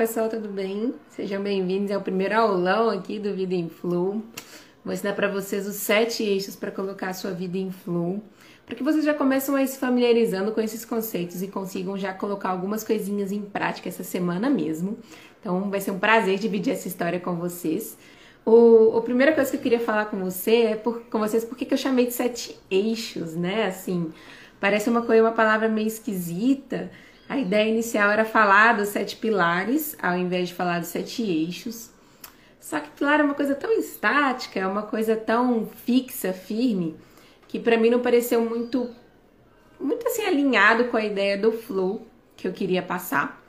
[0.00, 0.94] pessoal, tudo bem?
[1.10, 4.22] Sejam bem-vindos ao primeiro aulão aqui do Vida em Flow.
[4.82, 8.22] Vou ensinar para vocês os sete eixos para colocar a sua vida em flow,
[8.64, 12.48] para que vocês já começam a se familiarizando com esses conceitos e consigam já colocar
[12.48, 14.96] algumas coisinhas em prática essa semana mesmo.
[15.38, 17.98] Então vai ser um prazer dividir essa história com vocês.
[18.42, 21.66] O, a primeira coisa que eu queria falar com você é por, com vocês porque
[21.66, 23.66] que eu chamei de sete eixos, né?
[23.66, 24.10] Assim,
[24.58, 26.90] parece uma coisa, uma palavra meio esquisita
[27.30, 31.88] a ideia inicial era falar dos sete pilares, ao invés de falar dos sete eixos.
[32.58, 36.96] Só que pilar é uma coisa tão estática, é uma coisa tão fixa, firme,
[37.46, 38.90] que para mim não pareceu muito,
[39.78, 42.04] muito assim alinhado com a ideia do flow
[42.36, 43.40] que eu queria passar.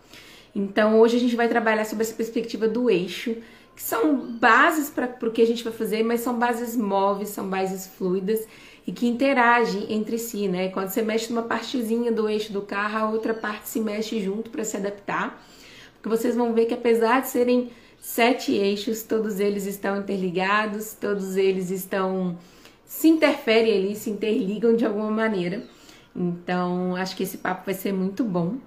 [0.53, 3.35] Então hoje a gente vai trabalhar sobre essa perspectiva do eixo,
[3.75, 7.49] que são bases para o que a gente vai fazer, mas são bases móveis, são
[7.49, 8.47] bases fluidas
[8.85, 10.69] e que interagem entre si, né?
[10.69, 14.49] Quando você mexe numa partezinha do eixo do carro, a outra parte se mexe junto
[14.49, 15.43] para se adaptar.
[15.95, 21.35] Porque vocês vão ver que apesar de serem sete eixos, todos eles estão interligados, todos
[21.35, 22.37] eles estão
[22.83, 25.63] se interferem ali, se interligam de alguma maneira.
[26.15, 28.57] Então, acho que esse papo vai ser muito bom.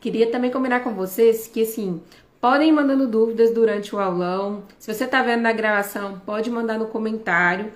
[0.00, 2.00] Queria também combinar com vocês que assim,
[2.40, 4.62] podem ir mandando dúvidas durante o aulão.
[4.78, 7.72] Se você está vendo na gravação, pode mandar no comentário.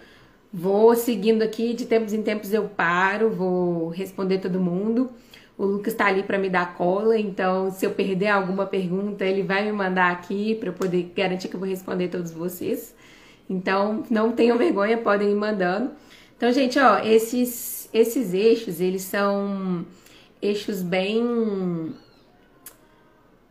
[0.52, 5.10] Vou seguindo aqui, de tempos em tempos eu paro, vou responder todo mundo.
[5.56, 9.42] O Lucas está ali para me dar cola, então se eu perder alguma pergunta, ele
[9.42, 12.94] vai me mandar aqui para eu poder garantir que eu vou responder todos vocês.
[13.48, 15.90] Então, não tenham vergonha, podem ir mandando.
[16.36, 19.84] Então, gente, ó, esses esses eixos, eles são
[20.40, 21.94] eixos bem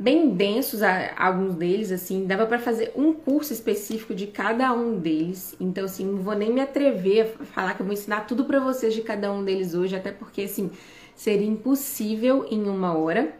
[0.02, 0.82] bem densos,
[1.16, 5.56] alguns deles, assim, dava para fazer um curso específico de cada um deles.
[5.60, 8.60] Então, assim, não vou nem me atrever a falar que eu vou ensinar tudo para
[8.60, 10.72] vocês de cada um deles hoje, até porque, assim,
[11.16, 13.32] seria impossível em uma hora.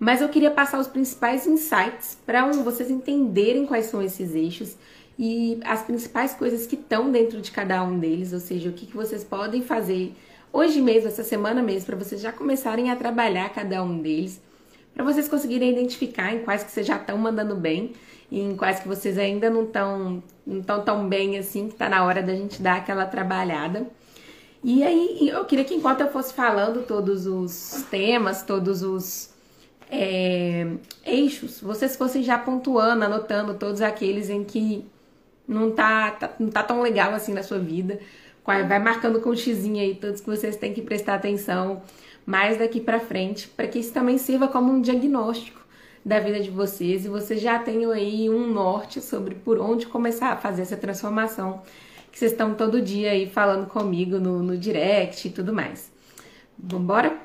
[0.00, 4.76] Mas eu queria passar os principais insights para um, vocês entenderem quais são esses eixos
[5.18, 8.86] e as principais coisas que estão dentro de cada um deles, ou seja, o que,
[8.86, 10.14] que vocês podem fazer
[10.50, 14.40] hoje mesmo, essa semana mesmo, para vocês já começarem a trabalhar cada um deles
[14.94, 17.92] para vocês conseguirem identificar em quais que vocês já estão mandando bem
[18.30, 21.88] e em quais que vocês ainda não estão não tão, tão bem assim, que está
[21.88, 23.86] na hora da gente dar aquela trabalhada.
[24.62, 29.30] E aí, eu queria que enquanto eu fosse falando todos os temas, todos os
[29.90, 30.66] é,
[31.04, 34.84] eixos, vocês fossem já pontuando, anotando todos aqueles em que
[35.46, 37.98] não tá, tá, não tá tão legal assim na sua vida.
[38.44, 41.82] Vai marcando com o xizinho aí todos que vocês têm que prestar atenção
[42.28, 45.62] mais daqui para frente, para que isso também sirva como um diagnóstico
[46.04, 50.32] da vida de vocês e vocês já tenham aí um norte sobre por onde começar
[50.32, 51.62] a fazer essa transformação
[52.12, 55.90] que vocês estão todo dia aí falando comigo no, no direct e tudo mais.
[56.58, 57.16] Vambora?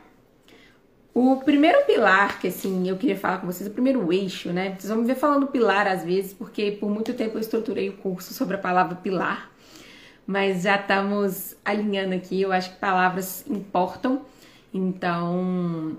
[1.14, 4.70] O primeiro pilar que assim eu queria falar com vocês, o primeiro eixo, né?
[4.80, 7.98] Vocês vão me ver falando pilar às vezes, porque por muito tempo eu estruturei o
[7.98, 9.52] curso sobre a palavra pilar,
[10.26, 12.42] mas já estamos alinhando aqui.
[12.42, 14.22] Eu acho que palavras importam
[14.74, 15.98] então,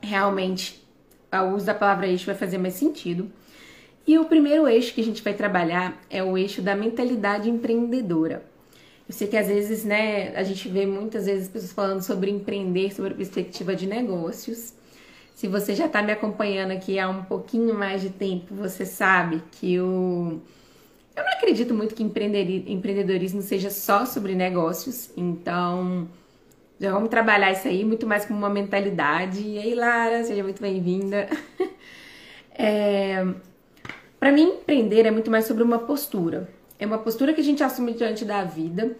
[0.00, 0.84] realmente,
[1.32, 3.30] o uso da palavra eixo vai fazer mais sentido.
[4.06, 8.44] E o primeiro eixo que a gente vai trabalhar é o eixo da mentalidade empreendedora.
[9.08, 12.94] Eu sei que às vezes, né, a gente vê muitas vezes pessoas falando sobre empreender,
[12.94, 14.74] sobre perspectiva de negócios.
[15.34, 19.42] Se você já está me acompanhando aqui há um pouquinho mais de tempo, você sabe
[19.52, 20.40] que o.
[21.16, 26.08] Eu não acredito muito que empreendedorismo seja só sobre negócios, então
[26.78, 29.40] já vamos trabalhar isso aí muito mais como uma mentalidade.
[29.40, 31.28] E aí, Lara, seja muito bem-vinda.
[32.56, 33.26] É,
[34.20, 36.48] para mim, empreender é muito mais sobre uma postura.
[36.78, 38.96] É uma postura que a gente assume diante da vida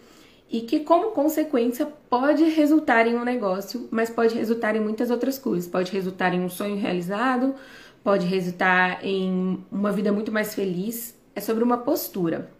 [0.51, 5.39] e que, como consequência, pode resultar em um negócio, mas pode resultar em muitas outras
[5.39, 5.71] coisas.
[5.71, 7.55] Pode resultar em um sonho realizado,
[8.03, 11.17] pode resultar em uma vida muito mais feliz.
[11.33, 12.51] É sobre uma postura.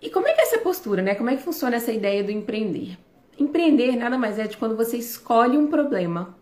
[0.00, 1.14] E como é que é essa postura, né?
[1.14, 2.96] Como é que funciona essa ideia do empreender?
[3.40, 6.36] Empreender nada mais é de quando você escolhe um problema.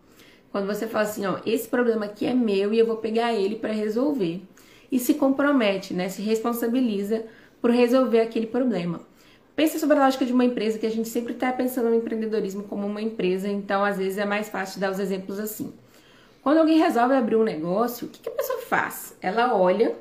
[0.51, 3.55] Quando você fala assim, ó, esse problema aqui é meu e eu vou pegar ele
[3.55, 4.43] para resolver.
[4.91, 6.09] E se compromete, né?
[6.09, 7.25] Se responsabiliza
[7.63, 9.01] por resolver aquele problema.
[9.55, 12.65] Pensa sobre a lógica de uma empresa, que a gente sempre está pensando no empreendedorismo
[12.65, 15.73] como uma empresa, então às vezes é mais fácil dar os exemplos assim.
[16.43, 19.17] Quando alguém resolve abrir um negócio, o que, que a pessoa faz?
[19.23, 19.95] Ela olha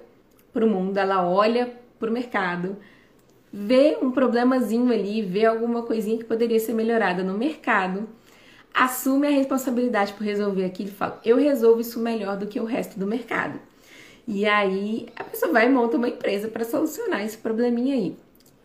[0.52, 2.76] para o mundo, ela olha para o mercado,
[3.60, 8.08] vê um problemazinho ali, vê alguma coisinha que poderia ser melhorada no mercado,
[8.72, 12.66] assume a responsabilidade por resolver aquilo e fala: eu resolvo isso melhor do que o
[12.66, 13.60] resto do mercado.
[14.28, 18.16] E aí a pessoa vai e monta uma empresa para solucionar esse probleminha aí.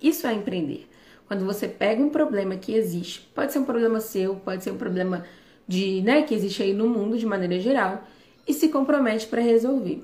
[0.02, 0.86] Isso é empreender.
[1.26, 4.76] Quando você pega um problema que existe, pode ser um problema seu, pode ser um
[4.76, 5.24] problema
[5.66, 8.02] de, né, que existe aí no mundo de maneira geral,
[8.46, 10.02] e se compromete para resolver.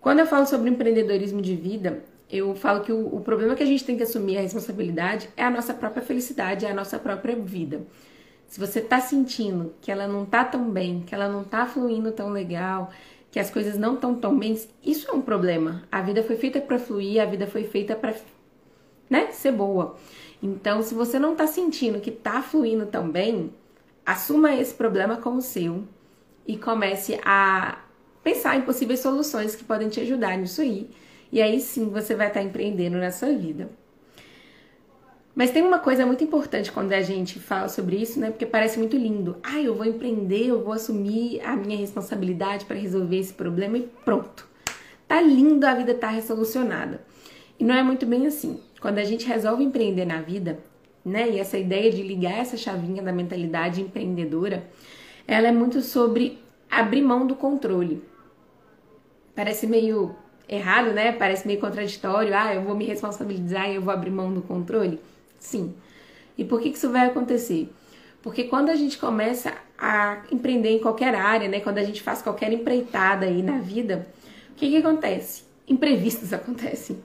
[0.00, 3.66] Quando eu falo sobre empreendedorismo de vida, eu falo que o, o, problema que a
[3.66, 7.36] gente tem que assumir a responsabilidade é a nossa própria felicidade, é a nossa própria
[7.36, 7.82] vida.
[8.48, 12.12] Se você tá sentindo que ela não tá tão bem, que ela não tá fluindo
[12.12, 12.90] tão legal,
[13.30, 15.82] que as coisas não estão tão bem, isso é um problema.
[15.90, 18.14] A vida foi feita para fluir, a vida foi feita para
[19.10, 19.96] né, ser boa.
[20.42, 23.52] Então, se você não tá sentindo que tá fluindo tão bem,
[24.04, 25.84] assuma esse problema como seu
[26.46, 27.78] e comece a
[28.22, 30.88] pensar em possíveis soluções que podem te ajudar nisso aí.
[31.34, 33.68] E aí sim você vai estar empreendendo na sua vida.
[35.34, 38.30] Mas tem uma coisa muito importante quando a gente fala sobre isso, né?
[38.30, 39.36] Porque parece muito lindo.
[39.42, 43.82] Ah, eu vou empreender, eu vou assumir a minha responsabilidade para resolver esse problema e
[44.04, 44.46] pronto.
[45.08, 47.04] Tá lindo, a vida tá resolucionada.
[47.58, 48.60] E não é muito bem assim.
[48.80, 50.60] Quando a gente resolve empreender na vida,
[51.04, 51.28] né?
[51.30, 54.70] E essa ideia de ligar essa chavinha da mentalidade empreendedora,
[55.26, 56.38] ela é muito sobre
[56.70, 58.04] abrir mão do controle.
[59.34, 60.14] Parece meio
[60.48, 61.12] errado, né?
[61.12, 62.34] Parece meio contraditório.
[62.34, 65.00] Ah, eu vou me responsabilizar e eu vou abrir mão do controle.
[65.38, 65.74] Sim.
[66.36, 67.72] E por que isso vai acontecer?
[68.22, 71.60] Porque quando a gente começa a empreender em qualquer área, né?
[71.60, 74.06] Quando a gente faz qualquer empreitada aí na vida,
[74.50, 75.42] o que, que acontece?
[75.68, 77.02] Imprevistos acontecem.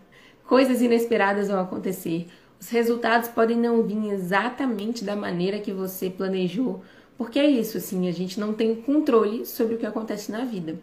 [0.47, 2.27] Coisas inesperadas vão acontecer.
[2.59, 6.83] Os resultados podem não vir exatamente da maneira que você planejou,
[7.17, 10.77] porque é isso, assim, a gente não tem controle sobre o que acontece na vida.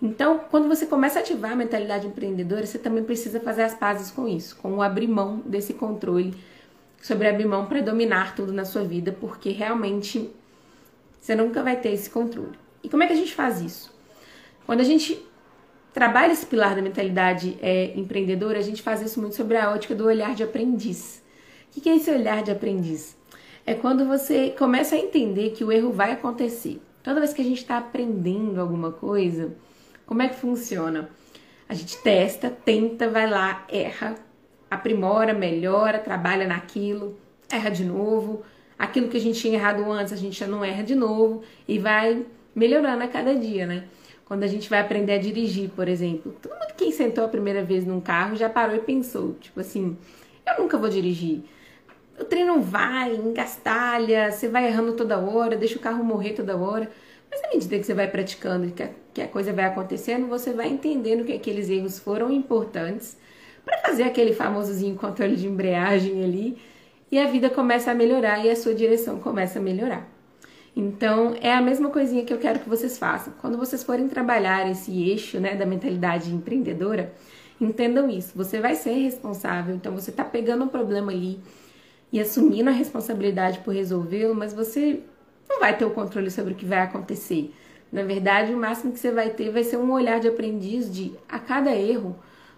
[0.00, 4.10] Então, quando você começa a ativar a mentalidade empreendedora, você também precisa fazer as pazes
[4.10, 6.34] com isso, com o abrir mão desse controle,
[7.00, 10.30] sobre abrir mão para dominar tudo na sua vida, porque realmente
[11.18, 12.58] você nunca vai ter esse controle.
[12.82, 13.92] E como é que a gente faz isso?
[14.66, 15.24] Quando a gente
[15.94, 19.94] trabalha esse pilar da mentalidade é, empreendedora, a gente faz isso muito sobre a ótica
[19.94, 21.22] do olhar de aprendiz.
[21.74, 23.16] O que é esse olhar de aprendiz?
[23.64, 26.80] É quando você começa a entender que o erro vai acontecer.
[27.02, 29.54] Toda vez que a gente está aprendendo alguma coisa,
[30.06, 31.10] como é que funciona?
[31.68, 34.14] A gente testa, tenta, vai lá, erra,
[34.70, 37.18] aprimora, melhora, trabalha naquilo,
[37.50, 38.42] erra de novo.
[38.78, 41.78] Aquilo que a gente tinha errado antes, a gente já não erra de novo e
[41.78, 42.24] vai
[42.54, 43.84] melhorando a cada dia, né?
[44.24, 47.62] Quando a gente vai aprender a dirigir, por exemplo, todo mundo que sentou a primeira
[47.64, 49.96] vez num carro já parou e pensou, tipo assim,
[50.46, 51.42] eu nunca vou dirigir.
[52.18, 56.56] O trem não vai, engastalha, você vai errando toda hora, deixa o carro morrer toda
[56.56, 56.90] hora.
[57.30, 58.66] Mas à medida que você vai praticando,
[59.16, 63.16] que a, coisa vai acontecendo, você vai entendendo que aqueles erros foram importantes
[63.64, 66.58] para fazer aquele famosozinho controle de embreagem ali
[67.10, 70.06] e a vida começa a melhorar e a sua direção começa a melhorar.
[70.76, 73.32] Então, é a mesma coisinha que eu quero que vocês façam.
[73.40, 77.14] Quando vocês forem trabalhar esse eixo né, da mentalidade empreendedora,
[77.58, 78.36] entendam isso.
[78.36, 81.40] Você vai ser responsável, então você está pegando um problema ali
[82.12, 85.00] e assumindo a responsabilidade por resolvê-lo, mas você
[85.48, 87.54] não vai ter o controle sobre o que vai acontecer.
[87.92, 91.12] Na verdade, o máximo que você vai ter vai ser um olhar de aprendiz de
[91.28, 92.16] a cada erro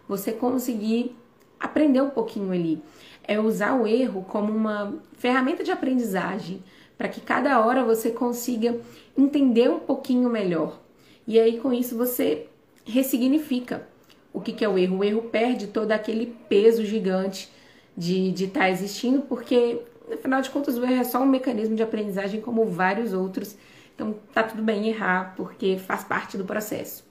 [0.08, 1.14] você conseguir
[1.60, 2.82] aprender um pouquinho ali.
[3.24, 6.62] É usar o erro como uma ferramenta de aprendizagem
[6.96, 8.76] para que cada hora você consiga
[9.16, 10.80] entender um pouquinho melhor.
[11.26, 12.46] E aí com isso você
[12.84, 13.86] ressignifica
[14.32, 14.98] o que, que é o erro.
[14.98, 17.50] O erro perde todo aquele peso gigante
[17.96, 19.80] de estar tá existindo, porque
[20.12, 23.56] afinal de contas, o erro é só um mecanismo de aprendizagem como vários outros.
[23.98, 27.04] Então, tá tudo bem errar, porque faz parte do processo.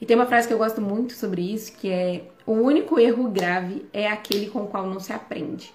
[0.00, 3.28] E tem uma frase que eu gosto muito sobre isso, que é: o único erro
[3.28, 5.74] grave é aquele com o qual não se aprende.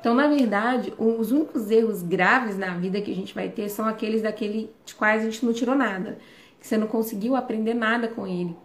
[0.00, 3.86] Então, na verdade, os únicos erros graves na vida que a gente vai ter são
[3.86, 6.18] aqueles daquele de quais a gente não tirou nada,
[6.58, 8.56] que você não conseguiu aprender nada com ele.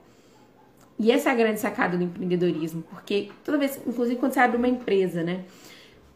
[0.98, 4.58] E essa é a grande sacada do empreendedorismo, porque toda vez, inclusive quando você abre
[4.58, 5.44] uma empresa, né?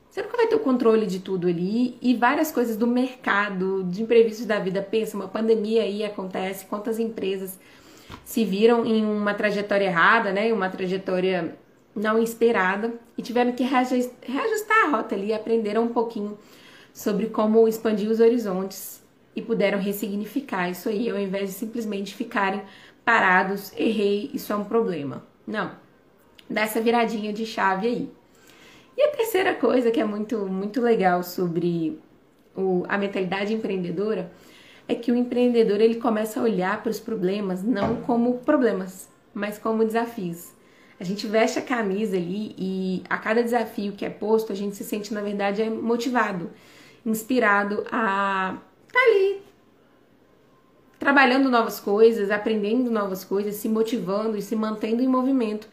[0.10, 4.02] Você nunca vai ter o controle de tudo ali e várias coisas do mercado, de
[4.02, 4.82] imprevistos da vida.
[4.82, 7.60] Pensa, uma pandemia aí acontece, quantas empresas
[8.26, 10.52] se viram em uma trajetória errada, né?
[10.52, 11.56] Uma trajetória
[11.96, 16.38] não esperada e tiveram que reajustar a rota ali aprenderam um pouquinho
[16.92, 19.04] sobre como expandir os horizontes
[19.36, 22.62] e puderam ressignificar isso aí, ao invés de simplesmente ficarem
[23.06, 25.24] parados, errei, isso é um problema.
[25.46, 25.72] Não.
[26.50, 28.19] Dá essa viradinha de chave aí.
[29.00, 31.98] E a terceira coisa que é muito, muito legal sobre
[32.54, 34.30] o, a mentalidade empreendedora
[34.90, 39.58] é que o empreendedor ele começa a olhar para os problemas não como problemas, mas
[39.58, 40.52] como desafios.
[41.00, 44.76] A gente veste a camisa ali e a cada desafio que é posto, a gente
[44.76, 46.52] se sente, na verdade, é motivado,
[47.06, 49.42] inspirado a estar tá ali
[51.00, 55.70] trabalhando novas coisas, aprendendo novas coisas, se motivando e se mantendo em movimento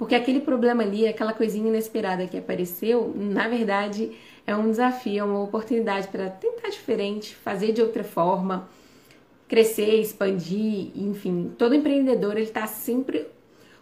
[0.00, 4.10] porque aquele problema ali, aquela coisinha inesperada que apareceu, na verdade
[4.46, 8.66] é um desafio, é uma oportunidade para tentar diferente, fazer de outra forma,
[9.46, 13.26] crescer, expandir, enfim, todo empreendedor ele está sempre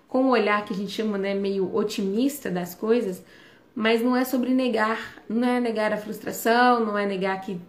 [0.08, 3.22] com um olhar que a gente chama né, meio otimista das coisas,
[3.72, 7.60] mas não é sobre negar, não é negar a frustração, não é negar que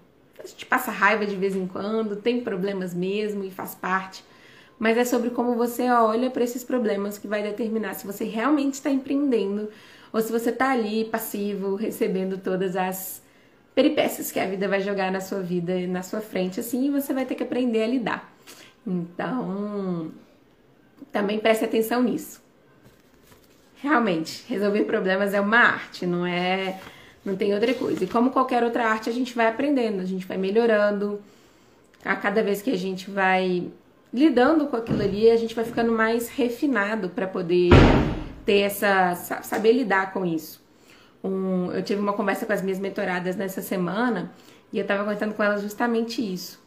[0.44, 4.24] a gente passa raiva de vez em quando, tem problemas mesmo e faz parte,
[4.80, 8.76] mas é sobre como você olha para esses problemas que vai determinar se você realmente
[8.76, 9.70] está empreendendo
[10.12, 13.22] ou se você está ali passivo, recebendo todas as
[13.76, 16.90] peripécias que a vida vai jogar na sua vida e na sua frente, assim, e
[16.90, 18.34] você vai ter que aprender a lidar.
[18.88, 20.12] Então,
[21.12, 22.42] também preste atenção nisso.
[23.76, 26.80] Realmente, resolver problemas é uma arte, não é,
[27.24, 28.04] não tem outra coisa.
[28.04, 31.22] E como qualquer outra arte, a gente vai aprendendo, a gente vai melhorando.
[32.04, 33.70] A cada vez que a gente vai
[34.14, 37.70] lidando com aquilo ali, a gente vai ficando mais refinado para poder
[38.46, 40.60] ter essa saber lidar com isso
[41.24, 44.32] um, eu tive uma conversa com as minhas mentoradas nessa semana
[44.72, 46.60] e eu estava contando com elas justamente isso.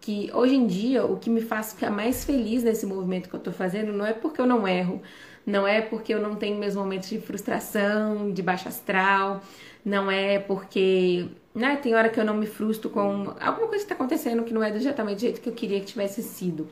[0.00, 3.38] Que hoje em dia o que me faz ficar mais feliz nesse movimento que eu
[3.38, 5.02] estou fazendo não é porque eu não erro,
[5.44, 9.42] não é porque eu não tenho meus momentos de frustração, de baixa astral,
[9.84, 13.92] não é porque né, tem hora que eu não me frustro com alguma coisa que
[13.92, 16.68] está acontecendo que não é exatamente do jeito que eu queria que tivesse sido.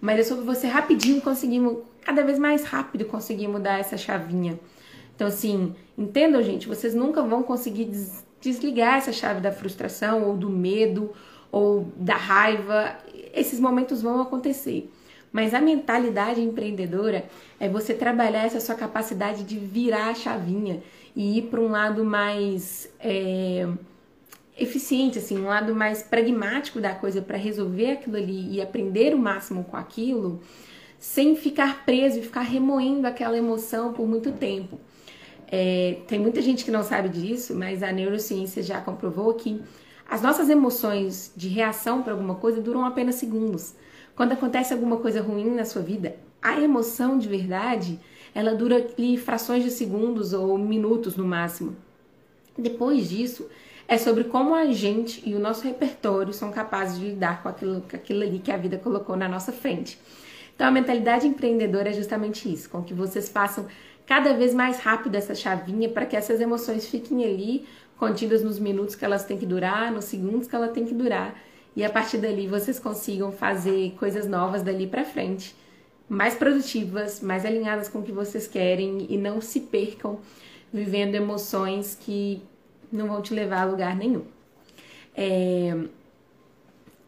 [0.00, 1.60] Mas é sobre você rapidinho conseguir,
[2.02, 4.58] cada vez mais rápido conseguir mudar essa chavinha
[5.14, 10.36] então, assim, entendam, gente, vocês nunca vão conseguir des desligar essa chave da frustração ou
[10.36, 11.12] do medo
[11.50, 12.94] ou da raiva.
[13.32, 14.92] Esses momentos vão acontecer.
[15.32, 17.24] Mas a mentalidade empreendedora
[17.58, 20.82] é você trabalhar essa sua capacidade de virar a chavinha
[21.16, 23.66] e ir para um lado mais é,
[24.56, 29.18] eficiente, assim, um lado mais pragmático da coisa para resolver aquilo ali e aprender o
[29.18, 30.40] máximo com aquilo,
[30.98, 34.78] sem ficar preso e ficar remoendo aquela emoção por muito tempo.
[35.50, 39.60] É, tem muita gente que não sabe disso, mas a neurociência já comprovou que
[40.08, 43.74] as nossas emoções de reação para alguma coisa duram apenas segundos.
[44.14, 47.98] Quando acontece alguma coisa ruim na sua vida, a emoção de verdade,
[48.34, 51.76] ela dura ali frações de segundos ou minutos no máximo.
[52.56, 53.48] Depois disso,
[53.86, 57.82] é sobre como a gente e o nosso repertório são capazes de lidar com aquilo,
[57.82, 59.98] com aquilo ali que a vida colocou na nossa frente.
[60.54, 63.66] Então, a mentalidade empreendedora é justamente isso, com que vocês façam
[64.06, 67.66] cada vez mais rápido essa chavinha para que essas emoções fiquem ali
[67.98, 71.34] contidas nos minutos que elas têm que durar, nos segundos que ela tem que durar,
[71.76, 75.54] e a partir dali vocês consigam fazer coisas novas dali para frente,
[76.08, 80.20] mais produtivas, mais alinhadas com o que vocês querem e não se percam
[80.72, 82.42] vivendo emoções que
[82.96, 84.24] não vão te levar a lugar nenhum.
[85.16, 85.76] É...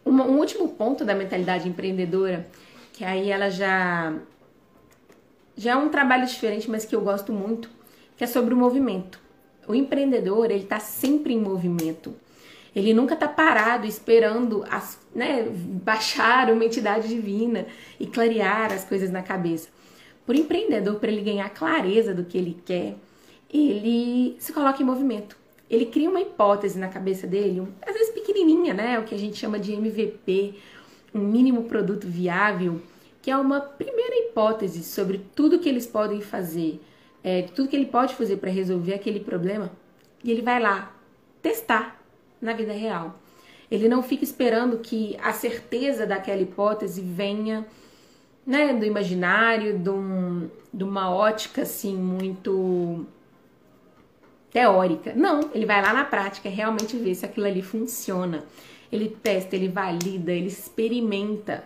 [0.04, 2.46] Um último ponto da mentalidade empreendedora,
[2.92, 4.14] que aí ela já
[5.56, 7.70] já é um trabalho diferente, mas que eu gosto muito,
[8.16, 9.18] que é sobre o movimento.
[9.66, 12.14] O empreendedor, ele está sempre em movimento.
[12.74, 17.66] Ele nunca está parado esperando as, né, baixar uma entidade divina
[17.98, 19.70] e clarear as coisas na cabeça.
[20.26, 22.96] Por empreendedor, para ele ganhar clareza do que ele quer,
[23.50, 25.38] ele se coloca em movimento.
[25.68, 29.36] Ele cria uma hipótese na cabeça dele, às vezes pequenininha, né, o que a gente
[29.36, 30.54] chama de MVP,
[31.14, 32.80] um mínimo produto viável,
[33.20, 36.80] que é uma primeira hipótese sobre tudo que eles podem fazer,
[37.24, 39.72] é, tudo que ele pode fazer para resolver aquele problema,
[40.22, 40.94] e ele vai lá
[41.42, 42.00] testar
[42.40, 43.18] na vida real.
[43.68, 47.66] Ele não fica esperando que a certeza daquela hipótese venha
[48.46, 53.04] né, do imaginário, de, um, de uma ótica assim muito
[54.56, 55.12] teórica.
[55.14, 58.42] Não, ele vai lá na prática realmente ver se aquilo ali funciona.
[58.90, 61.62] Ele testa, ele valida, ele experimenta.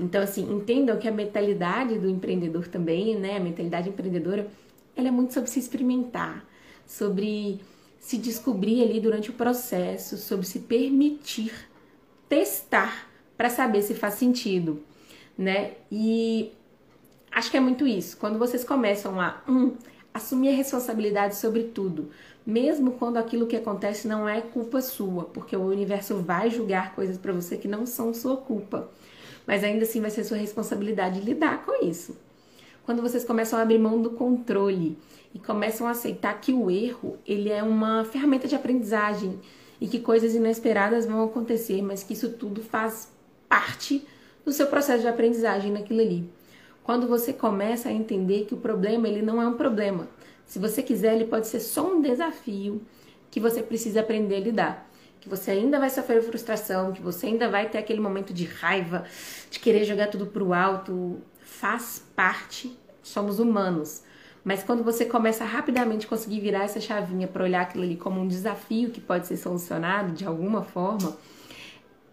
[0.00, 3.36] Então, assim, entendam que a mentalidade do empreendedor também, né?
[3.36, 4.48] A mentalidade empreendedora,
[4.96, 6.42] ela é muito sobre se experimentar,
[6.86, 7.60] sobre
[7.98, 11.52] se descobrir ali durante o processo, sobre se permitir
[12.30, 14.82] testar para saber se faz sentido,
[15.36, 15.72] né?
[15.90, 16.50] E
[17.30, 18.16] acho que é muito isso.
[18.16, 19.76] Quando vocês começam a um,
[20.14, 22.10] assumir a responsabilidade sobre tudo,
[22.44, 27.16] mesmo quando aquilo que acontece não é culpa sua, porque o universo vai julgar coisas
[27.16, 28.90] para você que não são sua culpa
[29.46, 32.16] mas ainda assim vai ser sua responsabilidade lidar com isso.
[32.84, 34.98] Quando vocês começam a abrir mão do controle
[35.34, 39.38] e começam a aceitar que o erro, ele é uma ferramenta de aprendizagem
[39.80, 43.10] e que coisas inesperadas vão acontecer, mas que isso tudo faz
[43.48, 44.06] parte
[44.44, 46.28] do seu processo de aprendizagem naquilo ali.
[46.82, 50.08] Quando você começa a entender que o problema ele não é um problema.
[50.44, 52.82] Se você quiser, ele pode ser só um desafio
[53.30, 57.48] que você precisa aprender a lidar que você ainda vai sofrer frustração, que você ainda
[57.48, 59.04] vai ter aquele momento de raiva,
[59.48, 64.02] de querer jogar tudo pro alto, faz parte, somos humanos.
[64.42, 68.20] Mas quando você começa a rapidamente conseguir virar essa chavinha para olhar aquilo ali como
[68.20, 71.16] um desafio que pode ser solucionado de alguma forma,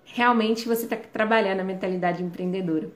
[0.06, 2.92] realmente você está trabalhando a mentalidade empreendedora.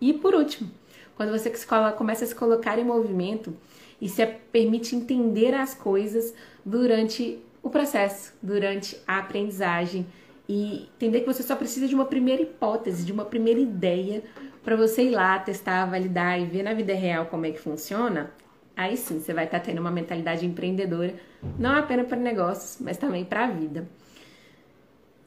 [0.00, 0.70] E por último,
[1.18, 1.52] quando você
[1.96, 3.52] começa a se colocar em movimento
[4.00, 6.32] e se permite entender as coisas
[6.64, 10.06] durante o processo, durante a aprendizagem
[10.48, 14.22] e entender que você só precisa de uma primeira hipótese, de uma primeira ideia
[14.62, 18.30] para você ir lá testar, validar e ver na vida real como é que funciona,
[18.76, 21.16] aí sim você vai estar tá tendo uma mentalidade empreendedora,
[21.58, 23.88] não apenas para negócios, mas também para a vida.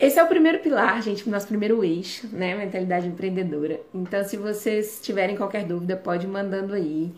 [0.02, 2.56] Esse é o primeiro pilar, gente, nosso primeiro eixo, né?
[2.56, 3.80] Mentalidade empreendedora.
[3.94, 7.14] Então, se vocês tiverem qualquer dúvida, pode ir mandando aí.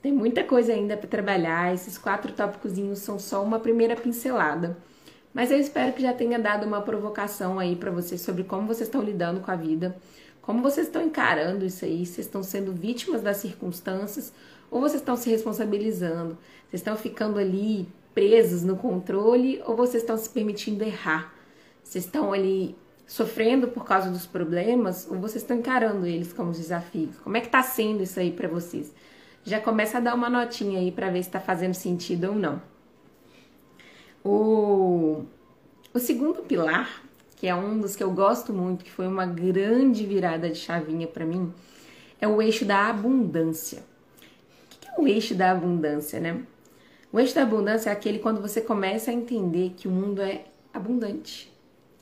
[0.00, 1.74] Tem muita coisa ainda para trabalhar.
[1.74, 4.78] Esses quatro tópicos são só uma primeira pincelada.
[5.34, 8.88] Mas eu espero que já tenha dado uma provocação aí para vocês sobre como vocês
[8.88, 9.94] estão lidando com a vida,
[10.40, 14.32] como vocês estão encarando isso aí, se estão sendo vítimas das circunstâncias
[14.70, 16.38] ou vocês estão se responsabilizando,
[16.70, 21.41] vocês estão ficando ali presos no controle ou vocês estão se permitindo errar.
[21.92, 22.74] Vocês estão ali
[23.06, 27.18] sofrendo por causa dos problemas ou vocês estão encarando eles como desafios?
[27.18, 28.90] Como é que tá sendo isso aí para vocês?
[29.44, 32.62] Já começa a dar uma notinha aí para ver se está fazendo sentido ou não.
[34.24, 35.24] O,
[35.92, 37.02] o segundo pilar,
[37.36, 41.06] que é um dos que eu gosto muito, que foi uma grande virada de chavinha
[41.06, 41.52] para mim,
[42.18, 43.82] é o eixo da abundância.
[44.64, 46.40] O que é o eixo da abundância, né?
[47.12, 50.46] O eixo da abundância é aquele quando você começa a entender que o mundo é
[50.72, 51.51] abundante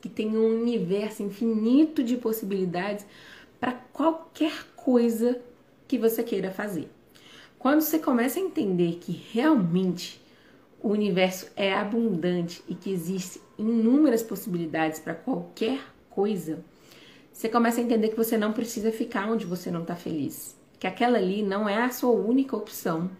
[0.01, 3.05] que tem um universo infinito de possibilidades
[3.59, 5.39] para qualquer coisa
[5.87, 6.89] que você queira fazer.
[7.59, 10.19] Quando você começa a entender que realmente
[10.81, 15.79] o universo é abundante e que existe inúmeras possibilidades para qualquer
[16.09, 16.65] coisa,
[17.31, 20.87] você começa a entender que você não precisa ficar onde você não está feliz, que
[20.87, 23.11] aquela ali não é a sua única opção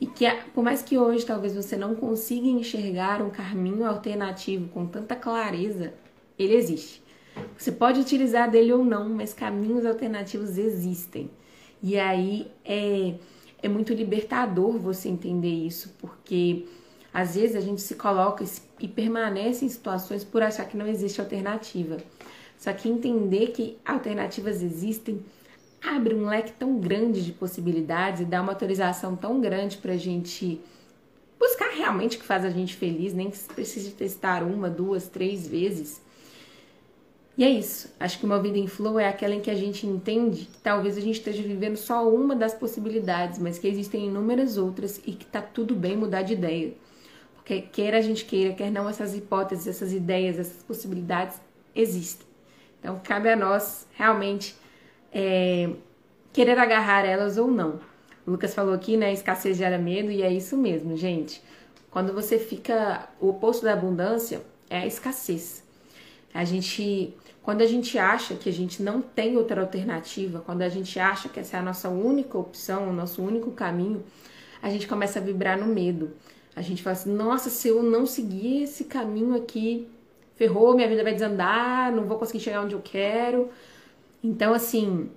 [0.00, 4.86] e que por mais que hoje talvez você não consiga enxergar um caminho alternativo com
[4.86, 5.92] tanta clareza,
[6.38, 7.02] ele existe.
[7.56, 11.30] Você pode utilizar dele ou não, mas caminhos alternativos existem.
[11.82, 13.14] E aí é,
[13.62, 16.66] é muito libertador você entender isso, porque
[17.12, 18.44] às vezes a gente se coloca
[18.80, 21.98] e permanece em situações por achar que não existe alternativa.
[22.56, 25.22] Só que entender que alternativas existem
[25.84, 29.96] abre um leque tão grande de possibilidades e dá uma autorização tão grande para a
[29.96, 30.60] gente
[31.38, 35.46] buscar realmente o que faz a gente feliz, nem que precise testar uma, duas, três
[35.46, 36.00] vezes.
[37.36, 37.92] E é isso.
[37.98, 40.96] Acho que uma vida em flow é aquela em que a gente entende que talvez
[40.96, 45.26] a gente esteja vivendo só uma das possibilidades, mas que existem inúmeras outras e que
[45.26, 46.72] tá tudo bem mudar de ideia.
[47.34, 51.40] Porque quer a gente queira, quer não, essas hipóteses, essas ideias, essas possibilidades
[51.74, 52.26] existem.
[52.78, 54.54] Então cabe a nós realmente
[55.12, 55.70] é,
[56.32, 57.80] querer agarrar elas ou não.
[58.26, 59.12] O Lucas falou aqui, né?
[59.12, 61.42] Escassez gera medo, e é isso mesmo, gente.
[61.90, 63.08] Quando você fica.
[63.20, 65.62] O oposto da abundância é a escassez.
[66.32, 70.68] A gente quando a gente acha que a gente não tem outra alternativa, quando a
[70.70, 74.02] gente acha que essa é a nossa única opção, o nosso único caminho,
[74.62, 76.12] a gente começa a vibrar no medo.
[76.56, 79.86] A gente fala assim: nossa, se eu não seguir esse caminho aqui,
[80.36, 83.50] ferrou, minha vida vai desandar, não vou conseguir chegar onde eu quero.
[84.22, 85.10] Então, assim,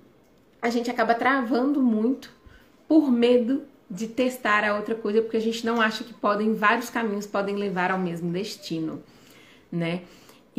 [0.60, 2.30] a gente acaba travando muito
[2.86, 6.90] por medo de testar a outra coisa, porque a gente não acha que podem, vários
[6.90, 9.02] caminhos podem levar ao mesmo destino,
[9.72, 10.02] né?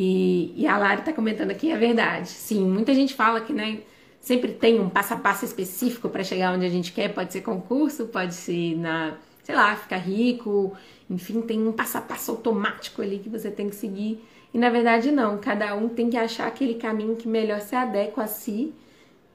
[0.02, 2.30] E, e a Lari está comentando aqui, é verdade.
[2.30, 3.80] Sim, muita gente fala que né,
[4.22, 7.14] sempre tem um passo a passo específico para chegar onde a gente quer.
[7.14, 10.74] Pode ser concurso, pode ser na, sei lá, ficar rico.
[11.10, 14.24] Enfim, tem um passo a passo automático ali que você tem que seguir.
[14.54, 15.38] E na verdade, não.
[15.38, 18.74] Cada um tem que achar aquele caminho que melhor se adequa a si,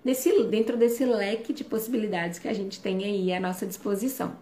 [0.02, 4.34] nesse, dentro desse leque de possibilidades que a gente tem aí à nossa disposição.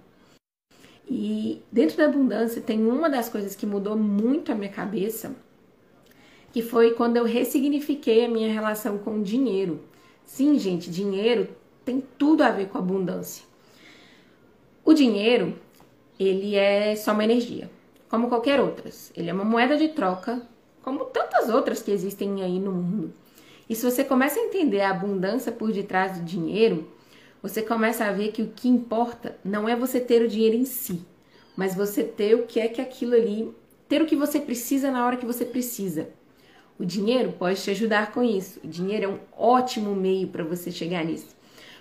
[1.11, 5.35] E dentro da abundância, tem uma das coisas que mudou muito a minha cabeça
[6.53, 9.81] que foi quando eu ressignifiquei a minha relação com o dinheiro.
[10.25, 11.49] Sim, gente, dinheiro
[11.85, 13.45] tem tudo a ver com abundância.
[14.85, 15.59] O dinheiro,
[16.19, 17.71] ele é só uma energia,
[18.09, 19.11] como qualquer outras.
[19.17, 20.43] Ele é uma moeda de troca,
[20.83, 23.13] como tantas outras que existem aí no mundo.
[23.69, 26.89] E se você começa a entender a abundância por detrás do dinheiro,
[27.43, 30.65] você começa a ver que o que importa não é você ter o dinheiro em
[30.65, 31.05] si,
[31.57, 33.53] mas você ter o que é que aquilo ali,
[33.89, 36.11] ter o que você precisa na hora que você precisa.
[36.83, 38.59] O dinheiro pode te ajudar com isso.
[38.65, 41.29] O dinheiro é um ótimo meio para você chegar nisso.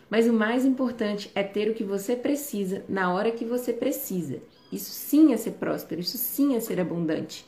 [0.08, 4.38] Mas o mais importante é ter o que você precisa na hora que você precisa.
[4.72, 7.44] Isso sim é ser próspero, isso sim é ser abundante.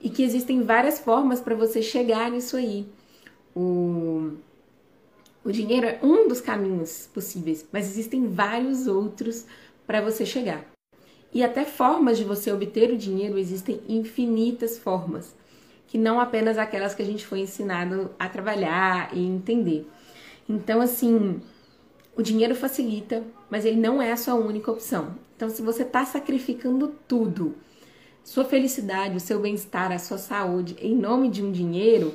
[0.00, 2.86] E que existem várias formas para você chegar nisso aí.
[3.52, 4.34] O,
[5.44, 9.44] o dinheiro é um dos caminhos possíveis, mas existem vários outros
[9.88, 10.64] para você chegar.
[11.34, 15.39] E até formas de você obter o dinheiro existem infinitas formas
[15.90, 19.90] que não apenas aquelas que a gente foi ensinado a trabalhar e entender.
[20.48, 21.42] Então, assim,
[22.16, 25.16] o dinheiro facilita, mas ele não é a sua única opção.
[25.34, 27.56] Então, se você está sacrificando tudo,
[28.22, 32.14] sua felicidade, o seu bem-estar, a sua saúde, em nome de um dinheiro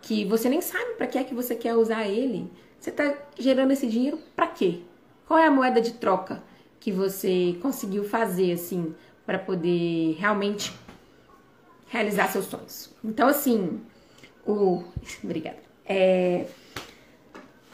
[0.00, 3.72] que você nem sabe para que é que você quer usar ele, você está gerando
[3.72, 4.80] esse dinheiro para quê?
[5.28, 6.42] Qual é a moeda de troca
[6.80, 8.94] que você conseguiu fazer assim
[9.26, 10.72] para poder realmente
[11.92, 12.90] realizar seus sonhos?
[13.04, 13.80] Então, assim,
[14.46, 14.82] o
[15.22, 15.58] obrigada.
[15.84, 16.46] É,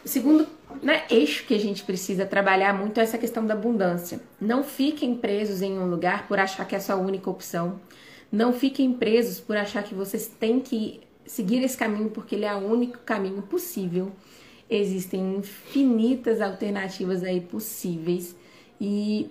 [0.05, 0.47] o segundo
[0.83, 4.21] né, eixo que a gente precisa trabalhar muito é essa questão da abundância.
[4.41, 7.81] Não fiquem presos em um lugar por achar que é a sua única opção.
[8.31, 12.55] Não fiquem presos por achar que vocês têm que seguir esse caminho porque ele é
[12.55, 14.11] o único caminho possível.
[14.69, 18.37] Existem infinitas alternativas aí possíveis
[18.81, 19.31] e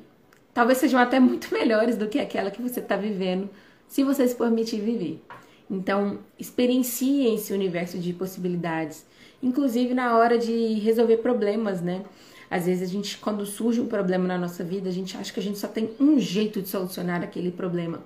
[0.54, 3.50] talvez sejam até muito melhores do que aquela que você está vivendo,
[3.88, 5.22] se você se permitir viver.
[5.70, 9.06] Então, experienciem esse universo de possibilidades
[9.42, 12.04] inclusive na hora de resolver problemas, né?
[12.50, 15.40] Às vezes a gente, quando surge um problema na nossa vida, a gente acha que
[15.40, 18.02] a gente só tem um jeito de solucionar aquele problema.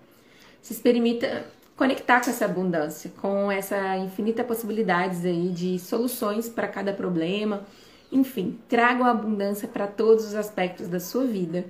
[0.62, 6.92] Se experimenta conectar com essa abundância, com essa infinita possibilidades aí de soluções para cada
[6.92, 7.66] problema.
[8.12, 11.66] Enfim, tragam a abundância para todos os aspectos da sua vida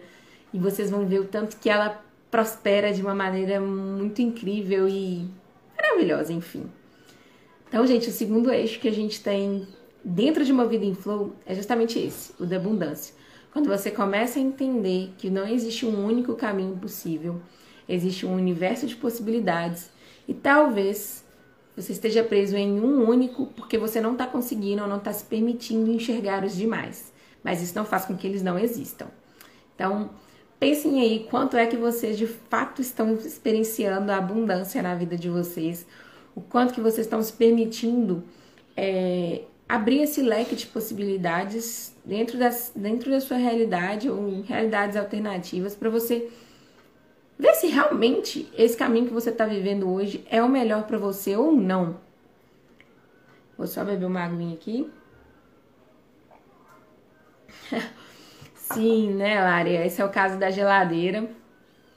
[0.53, 5.29] e vocês vão ver o tanto que ela prospera de uma maneira muito incrível e
[5.77, 6.63] maravilhosa, enfim.
[7.67, 9.67] Então, gente, o segundo eixo que a gente tem
[10.03, 13.13] dentro de uma vida em flow é justamente esse, o da abundância.
[13.51, 17.41] Quando você começa a entender que não existe um único caminho possível,
[17.87, 19.89] existe um universo de possibilidades
[20.27, 21.25] e talvez
[21.75, 25.25] você esteja preso em um único porque você não está conseguindo ou não está se
[25.25, 27.11] permitindo enxergar os demais.
[27.43, 29.07] Mas isso não faz com que eles não existam.
[29.75, 30.11] Então,
[30.61, 35.27] pensem aí quanto é que vocês de fato estão experienciando a abundância na vida de
[35.27, 35.87] vocês
[36.35, 38.23] o quanto que vocês estão se permitindo
[38.77, 44.95] é, abrir esse leque de possibilidades dentro, das, dentro da sua realidade ou em realidades
[44.95, 46.29] alternativas para você
[47.39, 51.35] ver se realmente esse caminho que você está vivendo hoje é o melhor para você
[51.35, 51.97] ou não.
[53.57, 54.87] Vou só beber uma aguinha aqui.
[58.73, 59.85] Sim, né, Lária?
[59.85, 61.29] Esse é o caso da geladeira.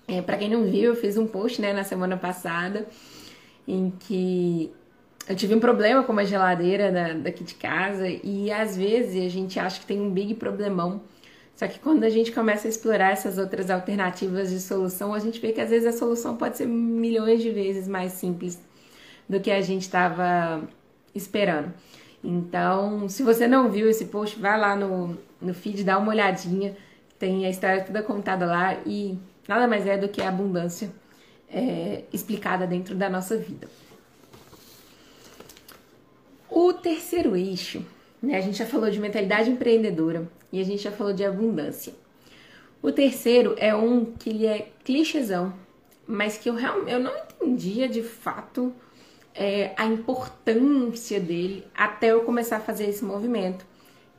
[0.06, 2.86] É, para quem não viu, eu fiz um post né, na semana passada
[3.66, 4.70] em que
[5.26, 9.28] eu tive um problema com uma geladeira da, daqui de casa e às vezes a
[9.28, 11.00] gente acha que tem um big problemão.
[11.56, 15.40] Só que quando a gente começa a explorar essas outras alternativas de solução, a gente
[15.40, 18.60] vê que às vezes a solução pode ser milhões de vezes mais simples
[19.28, 20.62] do que a gente estava
[21.14, 21.72] esperando.
[22.24, 26.74] Então, se você não viu esse post, vai lá no, no feed, dá uma olhadinha.
[27.18, 30.90] Tem a história toda contada lá e nada mais é do que a abundância
[31.50, 33.68] é, explicada dentro da nossa vida.
[36.48, 37.84] O terceiro eixo,
[38.22, 41.92] né, a gente já falou de mentalidade empreendedora e a gente já falou de abundância.
[42.80, 45.52] O terceiro é um que ele é clichêzão,
[46.06, 48.72] mas que eu, realmente eu não entendia de fato
[49.34, 53.66] é, a importância dele até eu começar a fazer esse movimento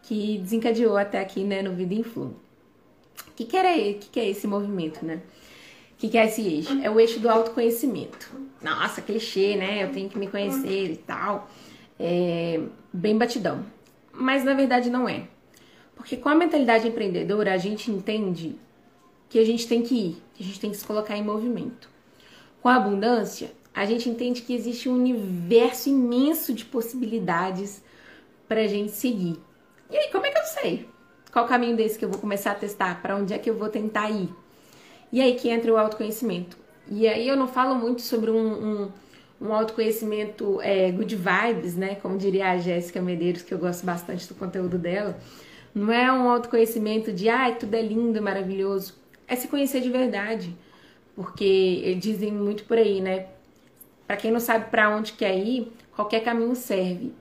[0.03, 2.35] que desencadeou até aqui né, no Vida Influ.
[3.27, 5.21] O que, que, que, que é esse movimento, né?
[5.93, 6.77] O que, que é esse eixo?
[6.81, 8.29] É o eixo do autoconhecimento.
[8.61, 9.83] Nossa, clichê, né?
[9.83, 11.49] Eu tenho que me conhecer e tal.
[11.97, 12.59] É
[12.91, 13.65] bem batidão.
[14.11, 15.27] Mas na verdade não é.
[15.95, 18.57] Porque com a mentalidade empreendedora, a gente entende
[19.29, 21.89] que a gente tem que ir, que a gente tem que se colocar em movimento.
[22.61, 27.83] Com a abundância, a gente entende que existe um universo imenso de possibilidades
[28.47, 29.37] para a gente seguir.
[29.91, 30.89] E aí, como é que eu sei?
[31.31, 33.01] Qual caminho desse que eu vou começar a testar?
[33.01, 34.29] Para onde é que eu vou tentar ir?
[35.11, 36.57] E aí que entra o autoconhecimento.
[36.89, 38.91] E aí eu não falo muito sobre um, um,
[39.41, 41.95] um autoconhecimento é, good vibes, né?
[41.95, 45.19] Como diria a Jéssica Medeiros, que eu gosto bastante do conteúdo dela.
[45.73, 48.93] Não é um autoconhecimento de, ai, ah, tudo é lindo, maravilhoso.
[49.27, 50.55] É se conhecer de verdade.
[51.13, 53.34] Porque dizem muito por aí, né?
[54.05, 57.13] Para quem não sabe para onde quer ir, qualquer caminho serve.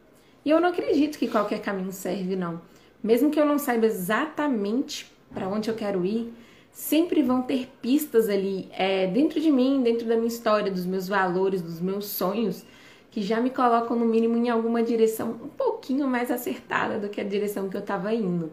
[0.44, 2.61] E eu não acredito que qualquer caminho serve, não.
[3.03, 6.33] Mesmo que eu não saiba exatamente para onde eu quero ir,
[6.70, 11.09] sempre vão ter pistas ali é, dentro de mim, dentro da minha história, dos meus
[11.09, 12.64] valores, dos meus sonhos,
[13.11, 17.20] que já me colocam no mínimo em alguma direção um pouquinho mais acertada do que
[17.20, 18.53] a direção que eu estava indo.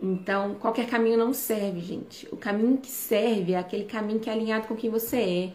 [0.00, 2.28] Então, qualquer caminho não serve, gente.
[2.30, 5.52] O caminho que serve é aquele caminho que é alinhado com quem você é,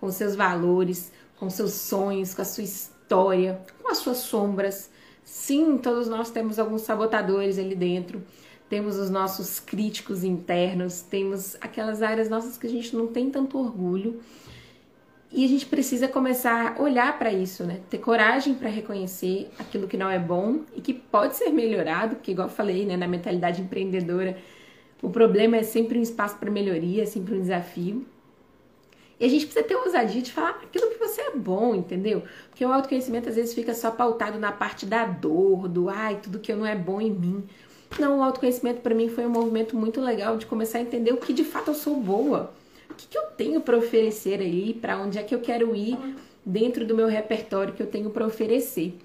[0.00, 1.12] com seus valores,
[1.44, 4.90] com seus sonhos, com a sua história, com as suas sombras.
[5.22, 8.22] Sim, todos nós temos alguns sabotadores ali dentro
[8.68, 13.58] temos os nossos críticos internos, temos aquelas áreas nossas que a gente não tem tanto
[13.58, 14.20] orgulho.
[15.30, 17.80] E a gente precisa começar a olhar para isso, né?
[17.90, 22.30] Ter coragem para reconhecer aquilo que não é bom e que pode ser melhorado, porque
[22.30, 24.36] igual eu falei, né, na mentalidade empreendedora,
[25.02, 28.06] o problema é sempre um espaço para melhoria, é sempre um desafio.
[29.18, 32.22] E a gente precisa ter ousadia de falar aquilo que você é bom, entendeu?
[32.50, 36.38] Porque o autoconhecimento às vezes fica só pautado na parte da dor, do ai, tudo
[36.38, 37.44] que não é bom em mim.
[37.98, 41.16] Não, o autoconhecimento para mim foi um movimento muito legal de começar a entender o
[41.16, 42.52] que de fato eu sou boa
[42.94, 45.98] o que, que eu tenho para oferecer aí, para onde é que eu quero ir
[46.46, 48.96] dentro do meu repertório que eu tenho para oferecer.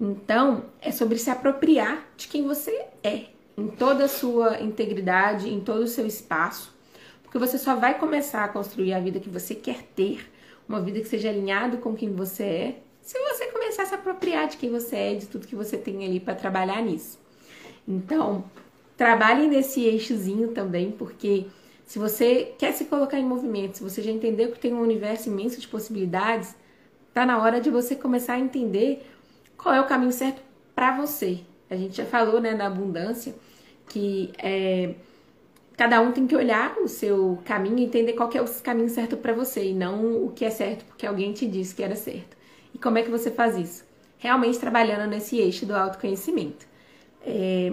[0.00, 3.24] Então, é sobre se apropriar de quem você é,
[3.56, 6.74] em toda a sua integridade, em todo o seu espaço,
[7.26, 10.30] porque você só vai começar a construir a vida que você quer ter,
[10.68, 14.48] uma vida que seja alinhado com quem você é, se você começar a se apropriar
[14.48, 17.18] de quem você é, de tudo que você tem ali para trabalhar nisso.
[17.86, 18.44] Então,
[18.96, 21.46] trabalhe nesse eixozinho também, porque
[21.84, 25.28] se você quer se colocar em movimento, se você já entendeu que tem um universo
[25.28, 26.54] imenso de possibilidades,
[27.14, 29.06] tá na hora de você começar a entender
[29.56, 30.42] qual é o caminho certo
[30.74, 31.40] para você.
[31.70, 33.34] A gente já falou, né, na abundância,
[33.88, 34.94] que é,
[35.76, 39.16] cada um tem que olhar o seu caminho e entender qual é o caminho certo
[39.16, 42.36] para você e não o que é certo porque alguém te disse que era certo.
[42.74, 43.84] E como é que você faz isso?
[44.18, 46.66] Realmente trabalhando nesse eixo do autoconhecimento.
[47.24, 47.72] É,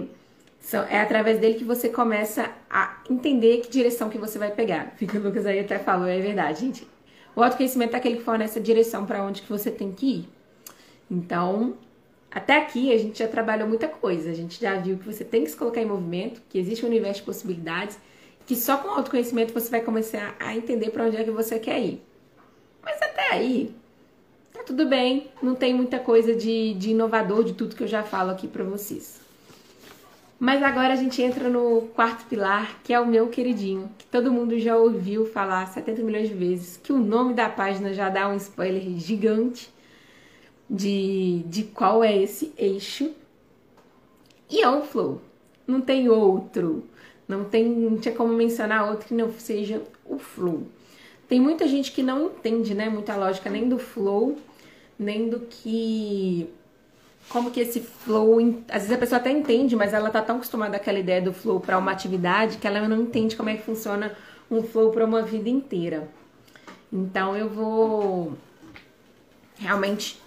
[0.90, 4.92] é através dele que você começa a entender que direção que você vai pegar.
[4.96, 6.88] Fica o Lucas aí até falou, é verdade, gente.
[7.34, 10.28] O autoconhecimento é aquele que fornece a direção para onde que você tem que ir.
[11.10, 11.74] Então,
[12.34, 14.28] até aqui a gente já trabalhou muita coisa.
[14.28, 16.88] A gente já viu que você tem que se colocar em movimento, que existe um
[16.88, 17.96] universo de possibilidades,
[18.44, 21.80] que só com autoconhecimento você vai começar a entender para onde é que você quer
[21.80, 22.02] ir.
[22.82, 23.72] Mas até aí,
[24.52, 25.28] tá tudo bem.
[25.40, 28.64] Não tem muita coisa de, de inovador de tudo que eu já falo aqui para
[28.64, 29.20] vocês.
[30.36, 34.32] Mas agora a gente entra no quarto pilar, que é o meu queridinho, que todo
[34.32, 38.28] mundo já ouviu falar 70 milhões de vezes, que o nome da página já dá
[38.28, 39.72] um spoiler gigante
[40.68, 43.12] de, de qual é esse eixo.
[44.50, 45.20] E é o flow.
[45.66, 46.84] Não tem outro.
[47.26, 50.66] Não tem, não tinha como mencionar outro que não seja o flow.
[51.28, 54.36] Tem muita gente que não entende, né, muita lógica nem do flow,
[54.98, 56.48] nem do que
[57.28, 60.76] como que esse flow, às vezes a pessoa até entende, mas ela tá tão acostumada
[60.76, 64.14] àquela ideia do flow para uma atividade que ela não entende como é que funciona
[64.50, 66.06] um flow para uma vida inteira.
[66.92, 68.34] Então eu vou
[69.58, 70.20] realmente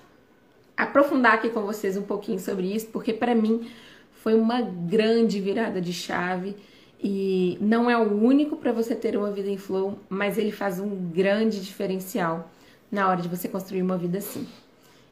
[0.78, 3.68] aprofundar aqui com vocês um pouquinho sobre isso, porque para mim
[4.12, 6.56] foi uma grande virada de chave
[7.04, 10.80] e não é o único para você ter uma vida em flow, mas ele faz
[10.80, 12.52] um grande diferencial
[12.92, 14.48] na hora de você construir uma vida assim.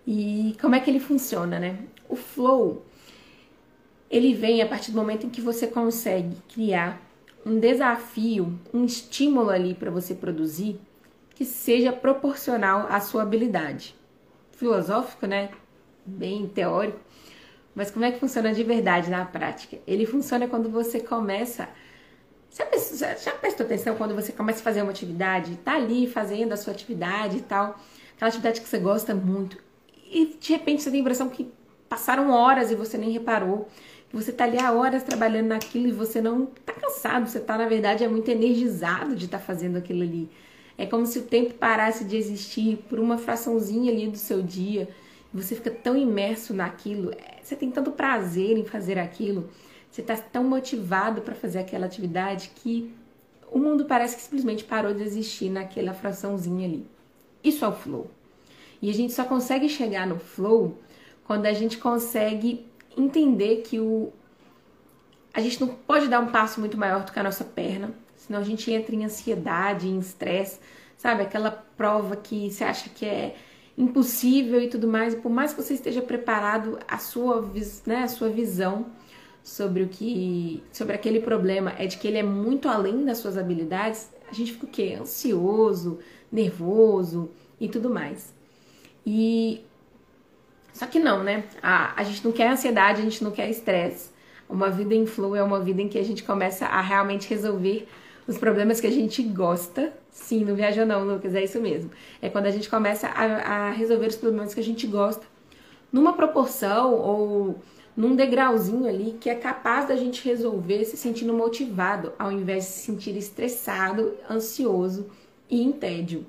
[0.05, 1.79] E como é que ele funciona, né?
[2.07, 2.85] O flow,
[4.09, 7.01] ele vem a partir do momento em que você consegue criar
[7.45, 10.79] um desafio, um estímulo ali para você produzir
[11.33, 13.94] que seja proporcional à sua habilidade.
[14.55, 15.49] Filosófico, né?
[16.05, 16.99] Bem teórico.
[17.73, 19.77] Mas como é que funciona de verdade na prática?
[19.85, 21.67] Ele funciona quando você começa.
[22.51, 26.57] Já, já prestou atenção quando você começa a fazer uma atividade, tá ali fazendo a
[26.57, 27.77] sua atividade e tal,
[28.15, 29.57] aquela atividade que você gosta muito,
[30.09, 31.51] e de repente você tem a impressão que
[31.89, 33.67] passaram horas e você nem reparou.
[34.13, 37.67] Você tá ali há horas trabalhando naquilo e você não tá cansado, você tá, na
[37.67, 40.29] verdade, é muito energizado de estar tá fazendo aquilo ali.
[40.77, 44.89] É como se o tempo parasse de existir por uma fraçãozinha ali do seu dia.
[45.33, 49.49] Você fica tão imerso naquilo, é, você tem tanto prazer em fazer aquilo,
[49.91, 52.93] você está tão motivado para fazer aquela atividade que
[53.51, 56.85] o mundo parece que simplesmente parou de existir naquela fraçãozinha ali.
[57.43, 58.09] Isso é o flow.
[58.81, 60.77] E a gente só consegue chegar no flow
[61.25, 62.65] quando a gente consegue
[62.97, 64.11] entender que o
[65.33, 67.91] a gente não pode dar um passo muito maior do que a nossa perna,
[68.25, 70.59] senão a gente entra em ansiedade, em estresse,
[70.97, 71.21] sabe?
[71.21, 73.35] Aquela prova que você acha que é
[73.77, 77.41] impossível e tudo mais, e por mais que você esteja preparado, a sua,
[77.85, 78.87] né, a sua visão
[79.43, 83.37] sobre o que sobre aquele problema é de que ele é muito além das suas
[83.37, 84.97] habilidades, a gente fica o quê?
[84.99, 85.99] Ansioso,
[86.31, 88.33] nervoso e tudo mais.
[89.05, 89.61] E
[90.73, 91.43] só que não, né?
[91.61, 94.09] A, a gente não quer ansiedade, a gente não quer estresse.
[94.49, 97.87] Uma vida em flow é uma vida em que a gente começa a realmente resolver
[98.27, 99.93] os problemas que a gente gosta.
[100.11, 101.91] Sim, não viaja não, Lucas, é isso mesmo.
[102.21, 105.25] É quando a gente começa a, a resolver os problemas que a gente gosta
[105.91, 107.55] numa proporção ou
[107.95, 112.69] num degrauzinho ali que é capaz da gente resolver se sentindo motivado, ao invés de
[112.71, 115.07] se sentir estressado, ansioso
[115.49, 116.25] e em tédio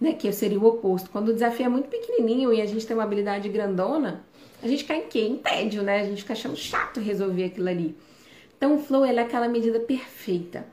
[0.00, 0.12] né?
[0.12, 1.10] Que seria o oposto.
[1.10, 4.24] Quando o desafio é muito pequenininho e a gente tem uma habilidade grandona,
[4.62, 5.20] a gente cai em quê?
[5.20, 6.00] Em tédio, né?
[6.00, 7.96] A gente fica achando chato resolver aquilo ali.
[8.56, 10.66] Então, o flow é aquela medida perfeita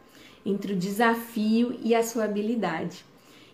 [0.45, 3.05] entre o desafio e a sua habilidade.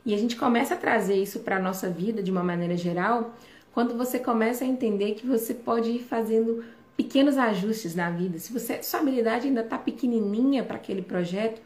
[0.06, 3.36] E a gente começa a trazer isso para a nossa vida de uma maneira geral
[3.74, 6.64] quando você começa a entender que você pode ir fazendo
[6.96, 8.40] pequenos ajustes na vida.
[8.40, 11.62] Se você, sua habilidade ainda está pequenininha para aquele projeto,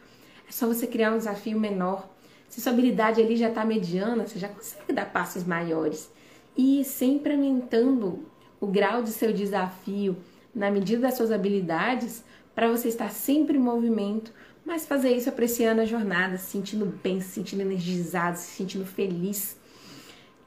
[0.48, 2.10] é só você criar um desafio menor.
[2.50, 6.12] Se sua habilidade ali já está mediana, você já consegue dar passos maiores.
[6.58, 8.26] E sempre aumentando
[8.60, 10.18] o grau de seu desafio
[10.54, 14.34] na medida das suas habilidades, para você estar sempre em movimento,
[14.66, 19.58] mas fazer isso apreciando a jornada, se sentindo bem, se sentindo energizado, se sentindo feliz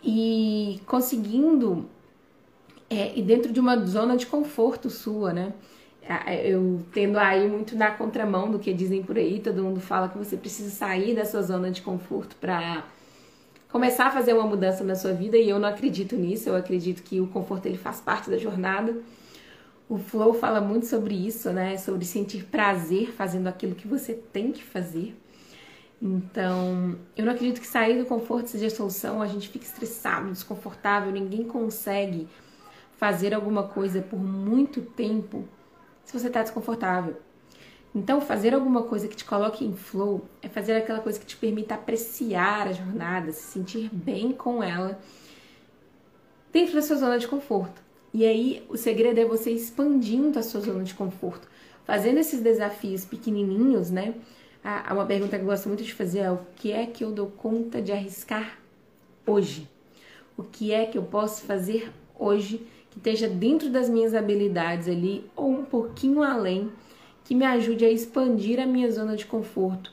[0.02, 1.88] e conseguindo
[2.88, 5.52] é, e dentro de uma zona de conforto sua, né?
[6.44, 10.18] Eu tendo aí muito na contramão do que dizem por aí, todo mundo fala que
[10.18, 12.84] você precisa sair da sua zona de conforto para
[13.70, 17.02] começar a fazer uma mudança na sua vida e eu não acredito nisso, eu acredito
[17.02, 18.94] que o conforto ele faz parte da jornada.
[19.88, 21.76] O Flow fala muito sobre isso, né?
[21.76, 25.14] Sobre sentir prazer fazendo aquilo que você tem que fazer.
[26.00, 30.30] Então, eu não acredito que sair do conforto seja a solução, a gente fica estressado,
[30.30, 32.28] desconfortável, ninguém consegue
[32.96, 35.48] fazer alguma coisa por muito tempo
[36.04, 37.16] se você está desconfortável.
[37.94, 41.36] Então, fazer alguma coisa que te coloque em flow é fazer aquela coisa que te
[41.36, 44.98] permita apreciar a jornada, se sentir bem com ela
[46.52, 47.83] dentro da sua zona de conforto.
[48.14, 51.48] E aí, o segredo é você expandindo a sua zona de conforto,
[51.84, 54.14] fazendo esses desafios pequenininhos, né?
[54.62, 57.10] Ah, uma pergunta que eu gosto muito de fazer é: o que é que eu
[57.10, 58.60] dou conta de arriscar
[59.26, 59.68] hoje?
[60.36, 65.28] O que é que eu posso fazer hoje que esteja dentro das minhas habilidades ali
[65.34, 66.70] ou um pouquinho além,
[67.24, 69.92] que me ajude a expandir a minha zona de conforto,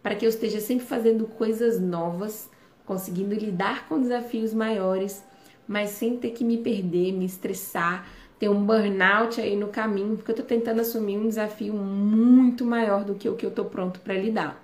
[0.00, 2.48] para que eu esteja sempre fazendo coisas novas,
[2.84, 5.24] conseguindo lidar com desafios maiores,
[5.66, 10.30] mas sem ter que me perder, me estressar, ter um burnout aí no caminho, porque
[10.30, 14.00] eu tô tentando assumir um desafio muito maior do que o que eu tô pronto
[14.00, 14.62] para lidar.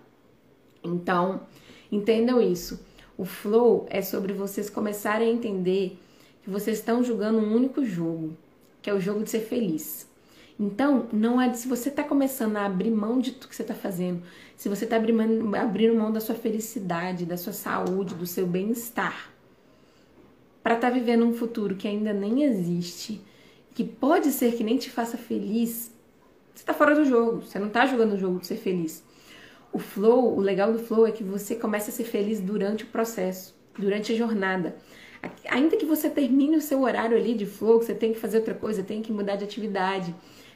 [0.84, 1.40] Então,
[1.90, 2.80] entendam isso.
[3.16, 5.98] O flow é sobre vocês começarem a entender
[6.42, 8.36] que vocês estão jogando um único jogo,
[8.80, 10.10] que é o jogo de ser feliz.
[10.58, 13.74] Então, não é se você está começando a abrir mão de tudo que você está
[13.74, 14.22] fazendo,
[14.56, 19.31] se você está abrindo, abrindo mão da sua felicidade, da sua saúde, do seu bem-estar,
[20.62, 23.20] para estar tá vivendo um futuro que ainda nem existe,
[23.74, 25.92] que pode ser que nem te faça feliz,
[26.54, 29.02] você está fora do jogo, você não está jogando o jogo de ser feliz.
[29.72, 32.88] O flow, o legal do flow é que você começa a ser feliz durante o
[32.88, 34.76] processo, durante a jornada.
[35.48, 38.38] Ainda que você termine o seu horário ali de flow, que você tem que fazer
[38.38, 40.14] outra coisa, tem que mudar de atividade,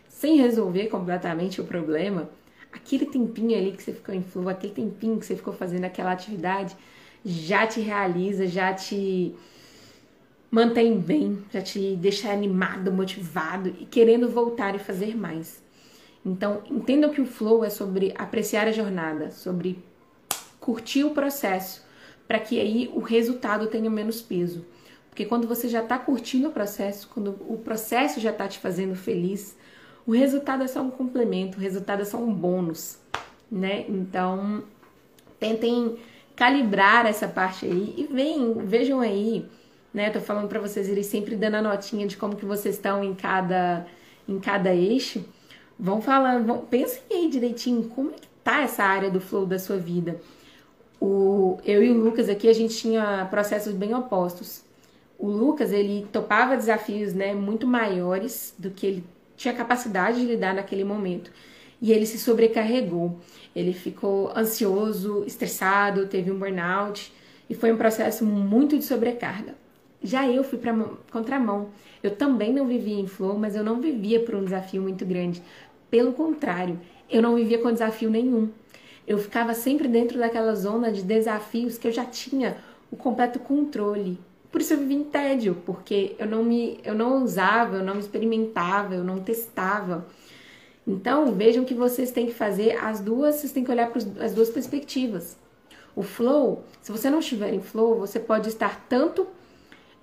[0.09, 2.29] sem resolver completamente o problema,
[2.73, 6.13] aquele tempinho ali que você ficou em flow, aquele tempinho que você ficou fazendo aquela
[6.13, 6.77] atividade,
[7.25, 9.35] já te realiza, já te
[10.57, 15.63] mantém bem, já te deixa animado, motivado e querendo voltar e fazer mais.
[16.25, 19.85] Então, entendam que o flow é sobre apreciar a jornada, sobre
[20.59, 21.85] curtir o processo,
[22.27, 24.65] para que aí o resultado tenha menos peso.
[25.11, 28.97] Porque quando você já está curtindo o processo, quando o processo já está te fazendo
[28.97, 29.55] feliz,
[30.07, 32.99] o resultado é só um complemento, o resultado é só um bônus,
[33.53, 33.85] né?
[33.91, 34.65] Então,
[35.39, 35.99] tentem
[36.35, 39.47] calibrar essa parte aí e vem, vejam aí
[39.97, 40.11] né?
[40.11, 43.15] Tô falando para vocês irem sempre dando a notinha de como que vocês estão em
[43.15, 43.87] cada
[44.29, 45.25] em cada eixo.
[45.79, 49.59] Vão falando, vão, pensem aí direitinho como é que tá essa área do flow da
[49.59, 50.21] sua vida.
[51.01, 54.63] O, eu e o Lucas aqui, a gente tinha processos bem opostos.
[55.19, 59.05] O Lucas, ele topava desafios, né, muito maiores do que ele
[59.37, 61.31] tinha capacidade de lidar naquele momento.
[61.81, 63.19] E ele se sobrecarregou.
[63.55, 67.13] Ele ficou ansioso, estressado, teve um burnout
[67.49, 69.66] e foi um processo muito de sobrecarga.
[70.03, 70.75] Já eu fui para
[71.11, 71.69] contramão.
[72.03, 75.43] Eu também não vivia em flow, mas eu não vivia por um desafio muito grande.
[75.91, 76.79] Pelo contrário,
[77.11, 78.51] eu não vivia com desafio nenhum.
[79.07, 82.57] Eu ficava sempre dentro daquela zona de desafios que eu já tinha
[82.91, 84.19] o completo controle.
[84.51, 87.95] Por isso eu vivia em tédio, porque eu não me eu não usava, eu não
[87.95, 90.07] me experimentava, eu não testava.
[90.87, 94.33] Então, vejam que vocês têm que fazer as duas, vocês têm que olhar para as
[94.33, 95.37] duas perspectivas.
[95.97, 99.27] O flow, se você não estiver em flow, você pode estar tanto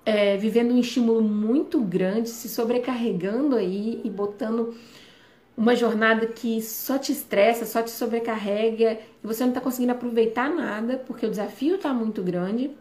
[0.04, 4.74] é, vivendo um estímulo muito grande, se sobrecarregando aí e botando
[5.56, 10.50] uma jornada que só te estressa, só te sobrecarrega e você não está conseguindo aproveitar
[10.50, 12.72] nada porque o desafio está muito grande.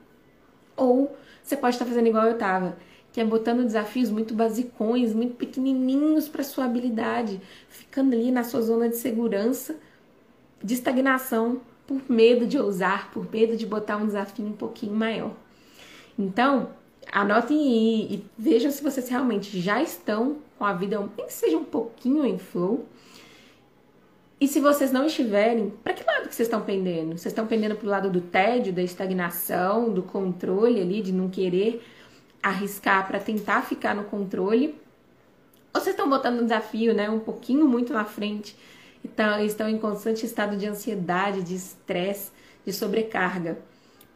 [0.76, 2.78] Ou você pode estar tá fazendo igual eu estava,
[3.12, 8.62] que é botando desafios muito basicões, muito pequenininhos para sua habilidade, ficando ali na sua
[8.62, 9.76] zona de segurança,
[10.64, 15.34] de estagnação, por medo de ousar, por medo de botar um desafio um pouquinho maior.
[16.18, 16.70] Então,
[17.12, 21.58] Anotem aí e vejam se vocês realmente já estão com a vida, nem que seja
[21.58, 22.86] um pouquinho em flow.
[24.40, 27.18] E se vocês não estiverem, para que lado que vocês estão pendendo?
[27.18, 31.30] Vocês estão pendendo para o lado do tédio, da estagnação, do controle ali, de não
[31.30, 31.82] querer
[32.42, 34.76] arriscar para tentar ficar no controle?
[35.74, 38.56] Ou vocês estão botando um desafio, né, um pouquinho muito na frente?
[39.04, 42.32] Então, estão em constante estado de ansiedade, de estresse,
[42.66, 43.58] de sobrecarga.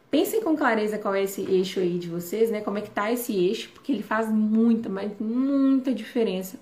[0.09, 2.61] Pensem com clareza qual é esse eixo aí de vocês, né?
[2.61, 6.57] Como é que tá esse eixo, porque ele faz muita, mas muita diferença,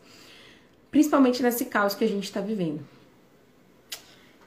[0.89, 2.81] principalmente nesse caos que a gente está vivendo.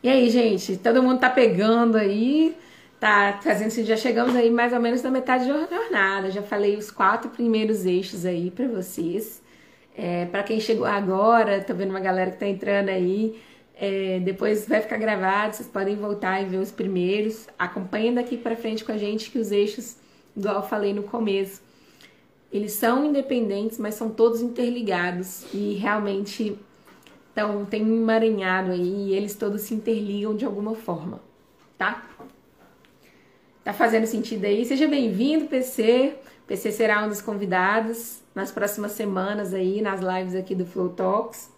[0.02, 2.56] E aí, gente, todo mundo tá pegando aí,
[3.00, 6.30] tá fazendo já chegamos aí mais ou menos na metade da jornada.
[6.30, 9.42] Já falei os quatro primeiros eixos aí para vocês.
[9.96, 13.40] É, para quem chegou agora, tô vendo uma galera que tá entrando aí.
[13.80, 17.46] É, depois vai ficar gravado, vocês podem voltar e ver os primeiros.
[17.56, 19.96] Acompanhem daqui para frente com a gente que os eixos,
[20.36, 21.62] igual eu falei no começo,
[22.52, 26.58] eles são independentes, mas são todos interligados e realmente
[27.32, 31.20] então tem um emaranhado aí e eles todos se interligam de alguma forma,
[31.76, 32.04] tá?
[33.62, 34.64] Tá fazendo sentido aí?
[34.64, 36.16] Seja bem-vindo, PC.
[36.48, 41.57] PC será um dos convidados nas próximas semanas aí, nas lives aqui do Flow Talks.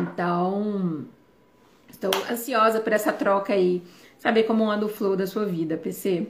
[0.00, 1.06] Então,
[1.88, 3.82] estou ansiosa por essa troca aí,
[4.18, 6.26] saber como anda o flow da sua vida, PC.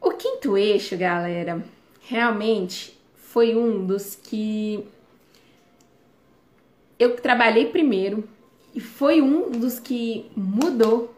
[0.00, 1.64] O quinto eixo, galera,
[2.02, 4.86] realmente foi um dos que
[6.98, 8.28] eu trabalhei primeiro
[8.74, 11.14] e foi um dos que mudou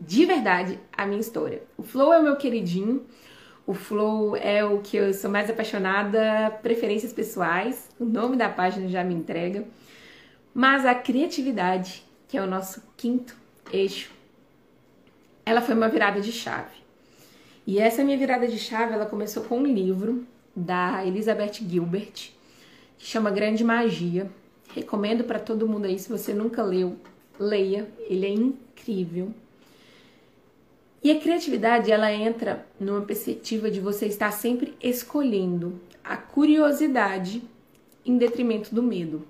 [0.00, 1.62] de verdade a minha história.
[1.76, 3.04] O Flow é o meu queridinho,
[3.68, 8.88] o Flow é o que eu sou mais apaixonada, preferências pessoais, o nome da página
[8.88, 9.62] já me entrega,
[10.54, 13.36] mas a criatividade, que é o nosso quinto
[13.70, 14.10] eixo,
[15.44, 16.76] ela foi uma virada de chave.
[17.66, 22.30] E essa minha virada de chave, ela começou com um livro da Elizabeth Gilbert,
[22.96, 24.30] que chama Grande Magia.
[24.74, 26.96] Recomendo para todo mundo aí, se você nunca leu,
[27.38, 29.30] leia, ele é incrível.
[31.02, 37.42] E a criatividade, ela entra numa perspectiva de você estar sempre escolhendo a curiosidade
[38.04, 39.26] em detrimento do medo.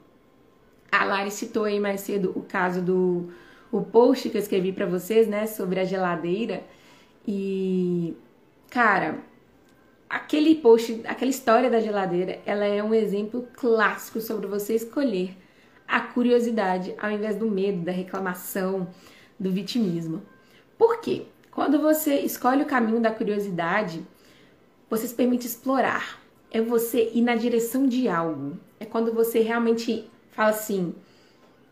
[0.91, 3.29] A Lari citou aí mais cedo o caso do
[3.71, 6.65] o post que eu escrevi para vocês, né, sobre a geladeira.
[7.27, 8.17] E
[8.71, 9.19] cara,
[10.09, 15.37] aquele post, aquela história da geladeira, ela é um exemplo clássico sobre você escolher
[15.87, 18.89] a curiosidade ao invés do medo, da reclamação,
[19.39, 20.23] do vitimismo.
[20.79, 21.27] Por quê?
[21.59, 24.07] Quando você escolhe o caminho da curiosidade,
[24.89, 26.23] você se permite explorar.
[26.53, 28.57] É você ir na direção de algo.
[28.79, 30.95] É quando você realmente fala assim: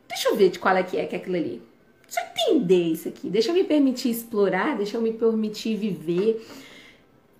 [0.08, 1.62] deixa eu ver de qual é que é, que é aquilo ali.
[2.04, 3.30] Deixa eu entender isso aqui.
[3.30, 6.44] Deixa eu me permitir explorar, deixa eu me permitir viver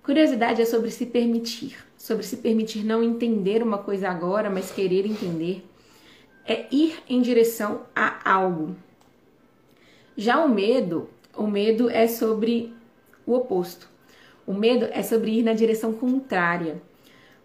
[0.01, 5.05] Curiosidade é sobre se permitir, sobre se permitir não entender uma coisa agora, mas querer
[5.05, 5.65] entender.
[6.45, 8.73] É ir em direção a algo.
[10.15, 12.73] Já o medo, o medo é sobre
[13.25, 13.87] o oposto.
[14.45, 16.81] O medo é sobre ir na direção contrária.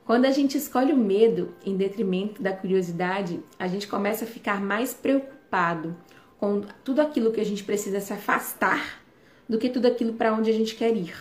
[0.05, 4.61] Quando a gente escolhe o medo em detrimento da curiosidade, a gente começa a ficar
[4.61, 5.95] mais preocupado
[6.39, 9.01] com tudo aquilo que a gente precisa se afastar
[9.49, 11.15] do que tudo aquilo para onde a gente quer ir.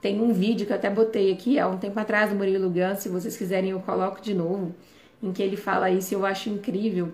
[0.00, 3.00] Tem um vídeo que eu até botei aqui há um tempo atrás do Murilo Gans,
[3.00, 4.74] se vocês quiserem eu coloco de novo,
[5.22, 7.12] em que ele fala isso, eu acho incrível,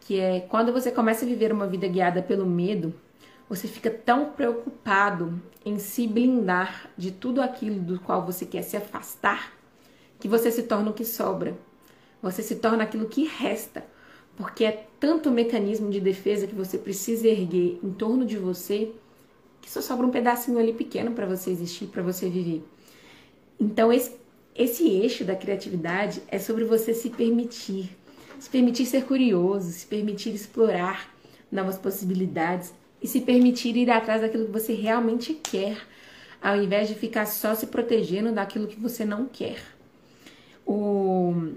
[0.00, 2.92] que é quando você começa a viver uma vida guiada pelo medo,
[3.48, 8.76] você fica tão preocupado em se blindar de tudo aquilo do qual você quer se
[8.76, 9.52] afastar,
[10.18, 11.56] que você se torna o que sobra.
[12.22, 13.84] Você se torna aquilo que resta,
[14.36, 18.92] porque é tanto mecanismo de defesa que você precisa erguer em torno de você
[19.60, 22.64] que só sobra um pedacinho ali pequeno para você existir, para você viver.
[23.58, 24.16] Então, esse,
[24.54, 27.96] esse eixo da criatividade é sobre você se permitir,
[28.38, 31.12] se permitir ser curioso, se permitir explorar
[31.50, 32.72] novas possibilidades
[33.02, 35.78] e se permitir ir atrás daquilo que você realmente quer,
[36.40, 39.58] ao invés de ficar só se protegendo daquilo que você não quer.
[40.64, 41.52] O...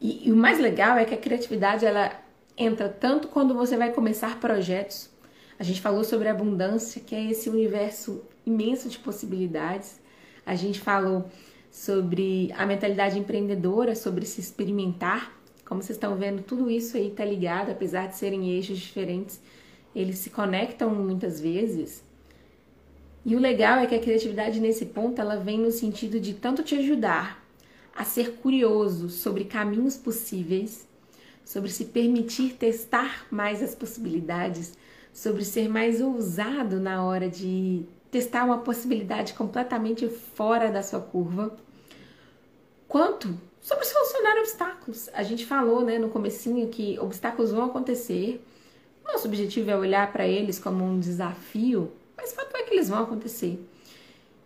[0.00, 2.12] E, e o mais legal é que a criatividade ela
[2.56, 5.14] entra tanto quando você vai começar projetos
[5.58, 10.00] a gente falou sobre abundância, que é esse universo imenso de possibilidades.
[10.44, 11.30] A gente falou
[11.70, 15.32] sobre a mentalidade empreendedora, sobre se experimentar.
[15.64, 19.40] Como vocês estão vendo, tudo isso aí está ligado, apesar de serem eixos diferentes,
[19.94, 22.02] eles se conectam muitas vezes.
[23.24, 26.62] E o legal é que a criatividade nesse ponto ela vem no sentido de tanto
[26.62, 27.42] te ajudar
[27.94, 30.86] a ser curioso sobre caminhos possíveis,
[31.44, 34.74] sobre se permitir testar mais as possibilidades,
[35.12, 41.56] sobre ser mais ousado na hora de testar uma possibilidade completamente fora da sua curva,
[42.88, 45.08] quanto sobre solucionar obstáculos.
[45.14, 48.44] A gente falou, né, no comecinho que obstáculos vão acontecer.
[49.04, 52.88] Nosso objetivo é olhar para eles como um desafio, mas o fato é que eles
[52.88, 53.58] vão acontecer.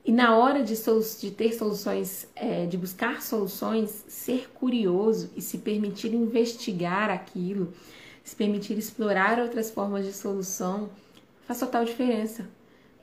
[0.04, 5.58] E na hora de, de ter soluções, é, de buscar soluções, ser curioso e se
[5.58, 7.72] permitir investigar aquilo,
[8.24, 10.88] se permitir explorar outras formas de solução,
[11.46, 12.48] faz total diferença.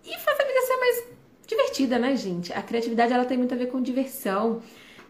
[0.03, 1.03] E faz a vida ser mais
[1.47, 2.51] divertida, né, gente?
[2.53, 4.61] A criatividade ela tem muito a ver com diversão,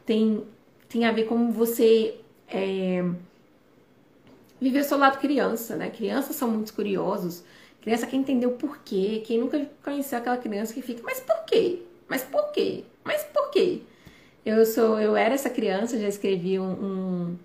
[0.05, 0.43] tem
[0.87, 2.15] tem a ver com você
[2.47, 3.03] é,
[4.59, 5.89] viver seu lado criança, né?
[5.89, 7.43] Crianças são muito curiosos.
[7.81, 9.21] Criança quer entender o porquê.
[9.25, 11.79] Quem nunca conheceu aquela criança que fica, mas por quê?
[12.07, 12.83] Mas por quê?
[13.03, 13.81] Mas por quê?
[14.45, 17.35] Eu sou, eu era essa criança, já escrevi um, um,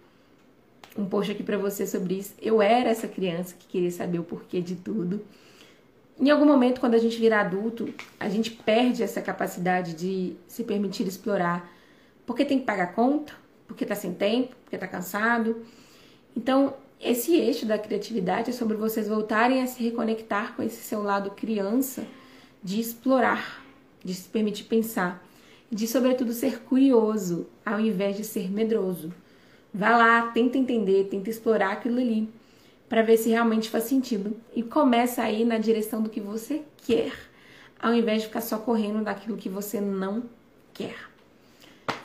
[0.99, 2.35] um post aqui para você sobre isso.
[2.41, 5.25] Eu era essa criança que queria saber o porquê de tudo.
[6.19, 7.89] Em algum momento, quando a gente vira adulto,
[8.19, 11.71] a gente perde essa capacidade de se permitir explorar.
[12.27, 13.33] Porque tem que pagar conta,
[13.67, 15.65] porque tá sem tempo, porque tá cansado.
[16.37, 21.03] Então, esse eixo da criatividade é sobre vocês voltarem a se reconectar com esse seu
[21.03, 22.07] lado criança,
[22.63, 23.65] de explorar,
[24.05, 25.25] de se permitir pensar,
[25.71, 29.13] de sobretudo ser curioso, ao invés de ser medroso.
[29.73, 32.29] Vá lá, tenta entender, tenta explorar aquilo ali,
[32.87, 36.63] para ver se realmente faz sentido e começa a ir na direção do que você
[36.85, 37.13] quer,
[37.81, 40.25] ao invés de ficar só correndo daquilo que você não
[40.75, 41.10] quer.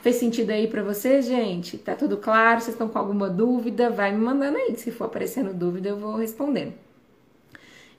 [0.02, 1.78] Fez sentido aí para vocês, gente?
[1.78, 2.60] Tá tudo claro?
[2.60, 3.90] Vocês estão com alguma dúvida?
[3.90, 4.76] Vai me mandando aí.
[4.76, 6.74] Se for aparecendo dúvida, eu vou respondendo.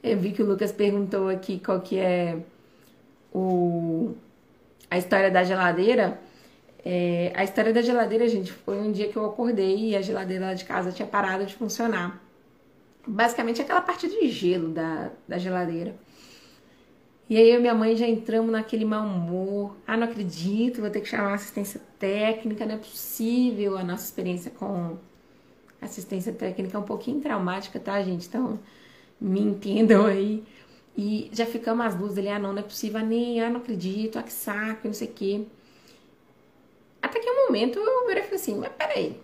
[0.02, 2.38] Eu vi que o Lucas perguntou aqui qual que é
[3.34, 4.14] o,
[4.90, 6.20] a história da geladeira.
[6.86, 10.46] É, a história da geladeira, gente, foi um dia que eu acordei e a geladeira
[10.46, 12.22] lá de casa tinha parado de funcionar.
[13.06, 15.96] Basicamente aquela parte de gelo da, da geladeira.
[17.30, 19.76] E aí eu e minha mãe já entramos naquele mau humor.
[19.86, 23.78] Ah, não acredito, vou ter que chamar assistência técnica, não é possível.
[23.78, 24.98] A nossa experiência com
[25.82, 28.28] assistência técnica é um pouquinho traumática, tá, gente?
[28.28, 28.60] Então,
[29.20, 30.44] me entendam aí.
[30.98, 33.60] E já ficamos as duas ali, ah, não, não é possível, ah, nem, ah, não
[33.60, 35.46] acredito, ah, que saco, não sei o quê.
[37.02, 39.20] Até que um momento eu virei e falei assim, mas peraí,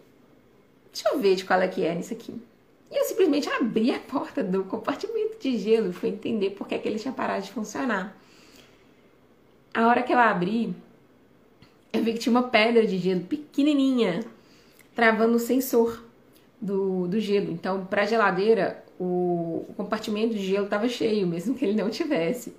[0.92, 2.40] deixa eu ver de qual é que é isso aqui.
[2.94, 6.78] E eu simplesmente abri a porta do compartimento de gelo fui entender por que, é
[6.78, 8.16] que ele tinha parado de funcionar.
[9.74, 10.76] A hora que eu abri,
[11.92, 14.24] eu vi que tinha uma pedra de gelo pequenininha
[14.94, 16.04] travando o sensor
[16.62, 17.52] do, do gelo.
[17.52, 21.90] Então, para a geladeira, o, o compartimento de gelo estava cheio, mesmo que ele não
[21.90, 22.54] tivesse.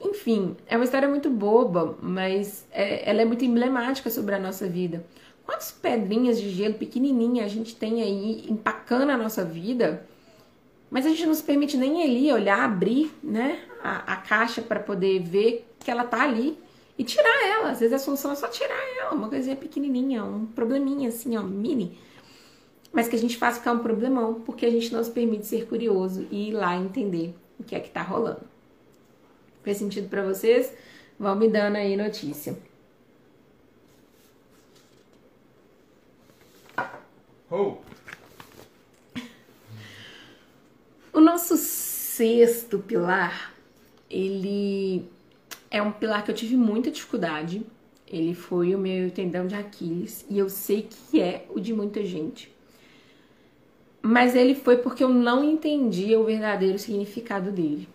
[0.00, 4.66] Enfim, é uma história muito boba, mas é, ela é muito emblemática sobre a nossa
[4.66, 5.04] vida.
[5.48, 10.06] Quantas pedrinhas de gelo pequenininha a gente tem aí empacando a nossa vida,
[10.90, 14.78] mas a gente não se permite nem ali olhar, abrir, né, a, a caixa para
[14.78, 16.58] poder ver que ela tá ali
[16.98, 17.70] e tirar ela.
[17.70, 21.42] Às vezes a solução é só tirar ela, uma coisinha pequenininha, um probleminha assim, ó,
[21.42, 21.98] mini.
[22.92, 25.66] Mas que a gente faz ficar um problemão, porque a gente não se permite ser
[25.66, 28.42] curioso e ir lá entender o que é que tá rolando.
[29.62, 30.70] Fez sentido para vocês?
[31.18, 32.67] Vão me dando aí notícia.
[41.12, 43.54] O nosso sexto pilar,
[44.10, 45.08] ele
[45.70, 47.64] é um pilar que eu tive muita dificuldade.
[48.06, 52.04] Ele foi o meu tendão de Aquiles e eu sei que é o de muita
[52.04, 52.54] gente.
[54.02, 57.88] Mas ele foi porque eu não entendia o verdadeiro significado dele.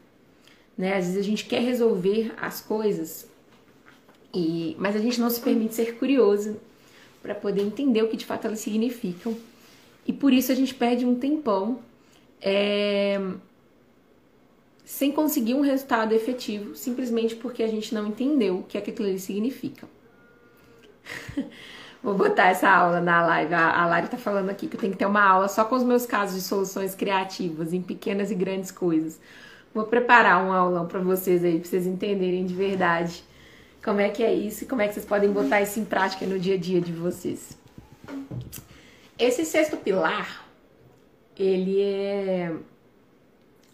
[0.77, 0.95] Né?
[0.95, 3.29] Às vezes a gente quer resolver as coisas,
[4.33, 6.59] e mas a gente não se permite ser curioso
[7.23, 9.35] para poder entender o que de fato elas significam.
[10.05, 11.79] E por isso a gente perde um tempão
[12.41, 13.19] é,
[14.83, 18.91] sem conseguir um resultado efetivo, simplesmente porque a gente não entendeu o que, é que
[18.91, 19.87] aquilo ali significa.
[22.03, 23.53] Vou botar essa aula na live.
[23.53, 25.83] A, Lari tá falando aqui que eu tenho que ter uma aula só com os
[25.83, 29.21] meus casos de soluções criativas em pequenas e grandes coisas.
[29.73, 33.23] Vou preparar um aulão para vocês aí, para vocês entenderem de verdade
[33.83, 36.25] como é que é isso e como é que vocês podem botar isso em prática
[36.25, 37.57] no dia a dia de vocês.
[39.19, 40.47] Esse sexto pilar,
[41.37, 42.55] ele é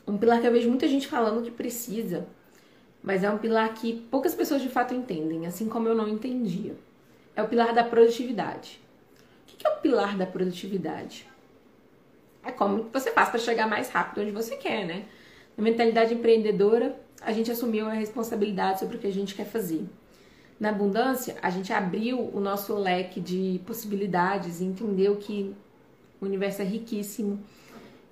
[0.08, 2.28] um pilar que eu vejo muita gente falando que precisa,
[3.04, 6.76] mas é um pilar que poucas pessoas de fato entendem, assim como eu não entendia.
[7.36, 8.82] É o pilar da produtividade.
[9.44, 11.28] O que é o pilar da produtividade?
[12.44, 15.06] É como você faz para chegar mais rápido onde você quer, né?
[15.56, 19.86] Na mentalidade empreendedora, a gente assumiu a responsabilidade sobre o que a gente quer fazer.
[20.60, 25.56] Na abundância, a gente abriu o nosso leque de possibilidades e entendeu que
[26.20, 27.40] o universo é riquíssimo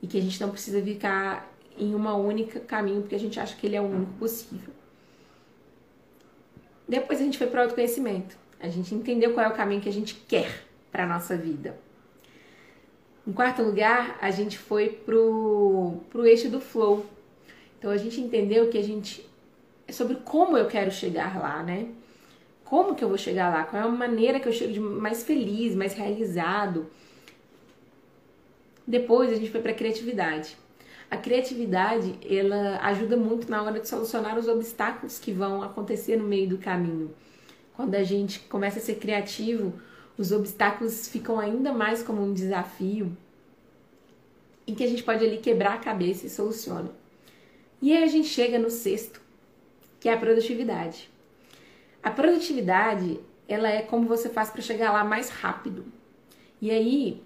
[0.02, 3.56] e que a gente não precisa ficar em uma única caminho porque a gente acha
[3.56, 4.74] que ele é o único possível.
[6.88, 8.38] Depois a gente foi para o autoconhecimento.
[8.60, 11.78] A gente entendeu qual é o caminho que a gente quer para nossa vida.
[13.28, 17.06] Em quarto lugar, a gente foi pro, pro eixo do flow.
[17.78, 19.28] Então a gente entendeu que a gente
[19.88, 21.88] é sobre como eu quero chegar lá, né?
[22.66, 23.64] Como que eu vou chegar lá?
[23.64, 26.88] Qual é a maneira que eu chego de mais feliz, mais realizado?
[28.86, 30.58] Depois a gente foi para criatividade.
[31.10, 36.28] A criatividade, ela ajuda muito na hora de solucionar os obstáculos que vão acontecer no
[36.28, 37.14] meio do caminho.
[37.74, 39.74] Quando a gente começa a ser criativo,
[40.18, 43.16] os obstáculos ficam ainda mais como um desafio
[44.66, 46.92] em que a gente pode ali quebrar a cabeça e soluciona.
[47.82, 49.22] E aí a gente chega no sexto,
[50.00, 51.10] que é a produtividade.
[52.02, 55.86] A produtividade, ela é como você faz para chegar lá mais rápido.
[56.62, 57.22] E aí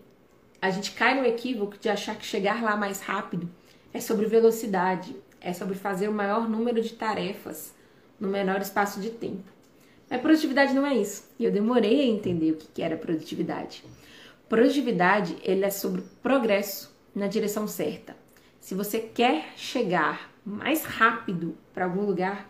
[0.61, 3.49] a gente cai no equívoco de achar que chegar lá mais rápido
[3.93, 7.73] é sobre velocidade, é sobre fazer o maior número de tarefas
[8.19, 9.49] no menor espaço de tempo.
[10.09, 11.23] Mas produtividade não é isso.
[11.39, 13.83] E eu demorei a entender o que era produtividade.
[14.49, 18.20] Produtividade, ele é sobre progresso na direção certa.
[18.61, 22.47] Se você quer chegar mais rápido para algum lugar,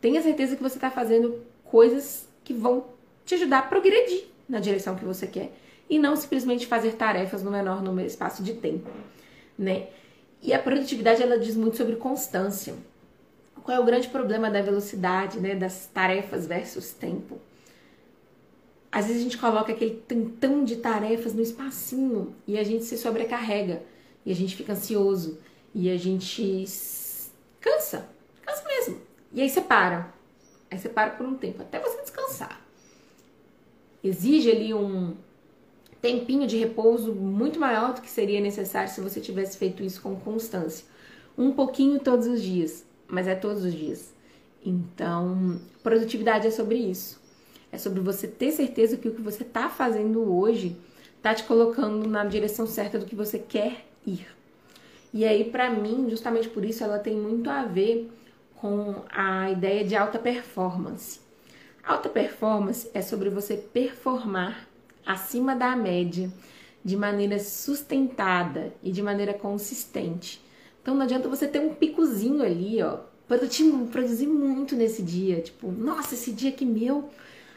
[0.00, 2.86] tenha certeza que você está fazendo coisas que vão
[3.24, 5.56] te ajudar a progredir na direção que você quer
[5.88, 8.90] e não simplesmente fazer tarefas no menor número espaço de tempo,
[9.56, 9.86] né?
[10.42, 12.74] E a produtividade ela diz muito sobre constância.
[13.62, 17.38] Qual é o grande problema da velocidade, né, das tarefas versus tempo?
[18.90, 22.98] Às vezes a gente coloca aquele tantão de tarefas no espacinho e a gente se
[22.98, 23.82] sobrecarrega
[24.28, 25.38] e a gente fica ansioso
[25.74, 26.64] e a gente
[27.60, 28.06] cansa,
[28.44, 29.00] cansa mesmo.
[29.32, 30.12] E aí você para.
[30.70, 32.60] Aí você para por um tempo até você descansar.
[34.04, 35.16] Exige ali um
[36.02, 40.14] tempinho de repouso muito maior do que seria necessário se você tivesse feito isso com
[40.14, 40.84] constância.
[41.36, 44.12] Um pouquinho todos os dias mas é todos os dias.
[44.64, 47.18] Então, produtividade é sobre isso.
[47.72, 50.76] É sobre você ter certeza que o que você está fazendo hoje
[51.16, 54.26] está te colocando na direção certa do que você quer ir.
[55.12, 58.10] E aí, para mim, justamente por isso, ela tem muito a ver
[58.56, 61.20] com a ideia de alta performance.
[61.82, 64.68] Alta performance é sobre você performar
[65.06, 66.30] acima da média,
[66.84, 70.44] de maneira sustentada e de maneira consistente.
[70.82, 72.98] Então não adianta você ter um picozinho ali, ó.
[73.26, 75.40] Produzir, muito nesse dia.
[75.40, 77.10] Tipo, nossa, esse dia que meu,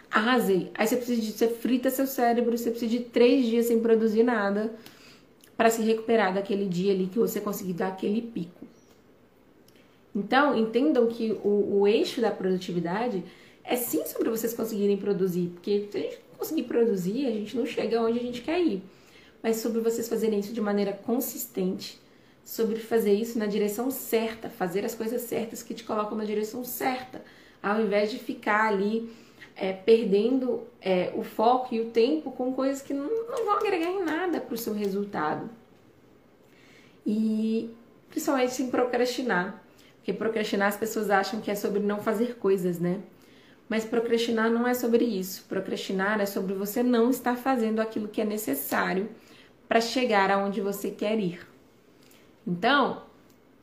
[0.09, 0.69] arrasei.
[0.73, 4.23] Aí você precisa de, você frita seu cérebro, você precisa de três dias sem produzir
[4.23, 4.73] nada
[5.61, 8.65] para se recuperar daquele dia ali que você conseguir dar aquele pico.
[10.15, 13.23] Então, entendam que o, o eixo da produtividade
[13.63, 17.67] é sim sobre vocês conseguirem produzir, porque se a gente conseguir produzir, a gente não
[17.67, 18.81] chega onde a gente quer ir.
[19.43, 22.01] Mas sobre vocês fazerem isso de maneira consistente,
[22.43, 26.63] sobre fazer isso na direção certa, fazer as coisas certas que te colocam na direção
[26.63, 27.23] certa,
[27.61, 29.11] ao invés de ficar ali
[29.55, 33.89] é, perdendo é, o foco e o tempo com coisas que não, não vão agregar
[33.89, 35.49] em nada para o seu resultado.
[37.05, 37.69] E
[38.09, 39.63] principalmente sem procrastinar,
[39.97, 42.99] porque procrastinar as pessoas acham que é sobre não fazer coisas, né?
[43.69, 45.45] Mas procrastinar não é sobre isso.
[45.47, 49.09] Procrastinar é sobre você não estar fazendo aquilo que é necessário
[49.67, 51.47] para chegar aonde você quer ir.
[52.45, 53.03] Então,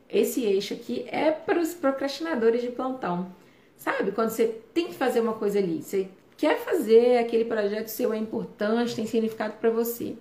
[0.09, 3.31] esse eixo aqui é para os procrastinadores de plantão.
[3.79, 4.11] Sabe?
[4.11, 8.17] Quando você tem que fazer uma coisa ali, você quer fazer, aquele projeto seu é
[8.17, 10.15] importante, tem significado para você.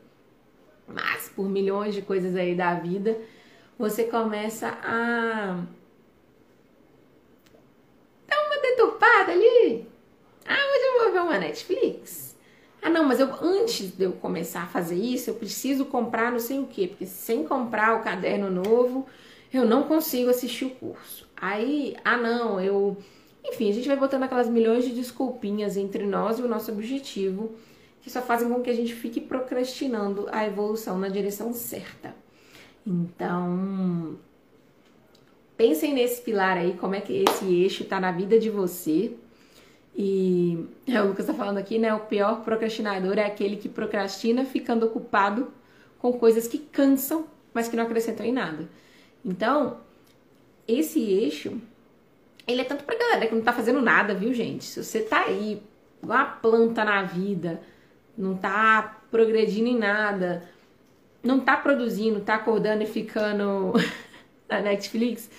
[0.86, 3.18] Mas por milhões de coisas aí da vida,
[3.78, 5.62] você começa a
[8.26, 9.86] dar uma deturpada ali.
[10.46, 12.36] Ah, hoje eu vou ver uma Netflix.
[12.80, 16.38] Ah, não, mas eu antes de eu começar a fazer isso, eu preciso comprar não
[16.38, 19.06] sei o quê, porque sem comprar o caderno novo,
[19.52, 21.28] eu não consigo assistir o curso.
[21.36, 22.96] Aí, ah, não, eu.
[23.49, 27.53] Enfim, a gente vai botando aquelas milhões de desculpinhas entre nós e o nosso objetivo,
[28.01, 32.14] que só fazem com que a gente fique procrastinando a evolução na direção certa.
[32.86, 34.18] Então,
[35.57, 39.12] pensem nesse pilar aí, como é que esse eixo está na vida de você
[40.01, 41.92] e é, o Lucas está falando aqui, né?
[41.92, 45.53] O pior procrastinador é aquele que procrastina ficando ocupado
[45.99, 48.68] com coisas que cansam, mas que não acrescentam em nada.
[49.24, 49.78] Então,
[50.68, 51.61] esse eixo,
[52.49, 54.64] ele é tanto pra galera que não tá fazendo nada, viu, gente?
[54.64, 55.62] Se você tá aí,
[56.03, 57.61] uma planta na vida,
[58.16, 60.42] não tá progredindo em nada,
[61.22, 63.72] não tá produzindo, tá acordando e ficando
[64.49, 65.30] na Netflix.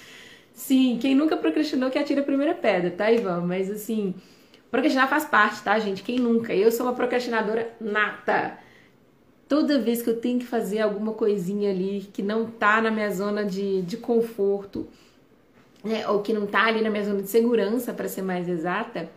[0.54, 3.42] Sim, quem nunca procrastinou que atira a primeira pedra, tá, Ivan?
[3.42, 4.14] Mas assim,
[4.72, 6.04] Procrastinar faz parte, tá, gente?
[6.04, 6.54] Quem nunca?
[6.54, 8.58] Eu sou uma procrastinadora nata.
[9.48, 13.10] Toda vez que eu tenho que fazer alguma coisinha ali que não tá na minha
[13.10, 14.88] zona de, de conforto,
[15.84, 19.10] né, ou que não tá ali na minha zona de segurança, para ser mais exata,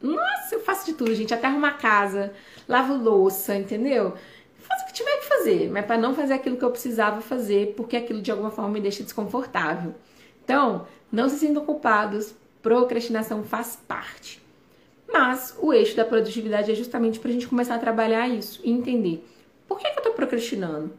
[0.00, 1.32] Nossa, eu faço de tudo, gente.
[1.32, 2.32] Até arrumar casa,
[2.68, 4.14] lavo louça, entendeu?
[4.58, 7.74] Faço o que tiver que fazer, mas para não fazer aquilo que eu precisava fazer,
[7.76, 9.94] porque aquilo de alguma forma me deixa desconfortável.
[10.44, 14.42] Então, não se sintam culpados, procrastinação faz parte.
[15.12, 18.70] Mas o eixo da produtividade é justamente para a gente começar a trabalhar isso e
[18.70, 19.24] entender
[19.68, 20.92] por que, que eu estou procrastinando.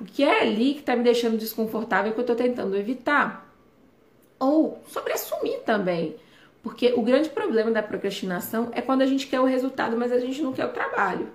[0.00, 3.49] O que é ali que está me deixando desconfortável que eu estou tentando evitar.
[4.40, 6.16] Ou sobre assumir também.
[6.62, 10.18] Porque o grande problema da procrastinação é quando a gente quer o resultado, mas a
[10.18, 11.28] gente não quer o trabalho.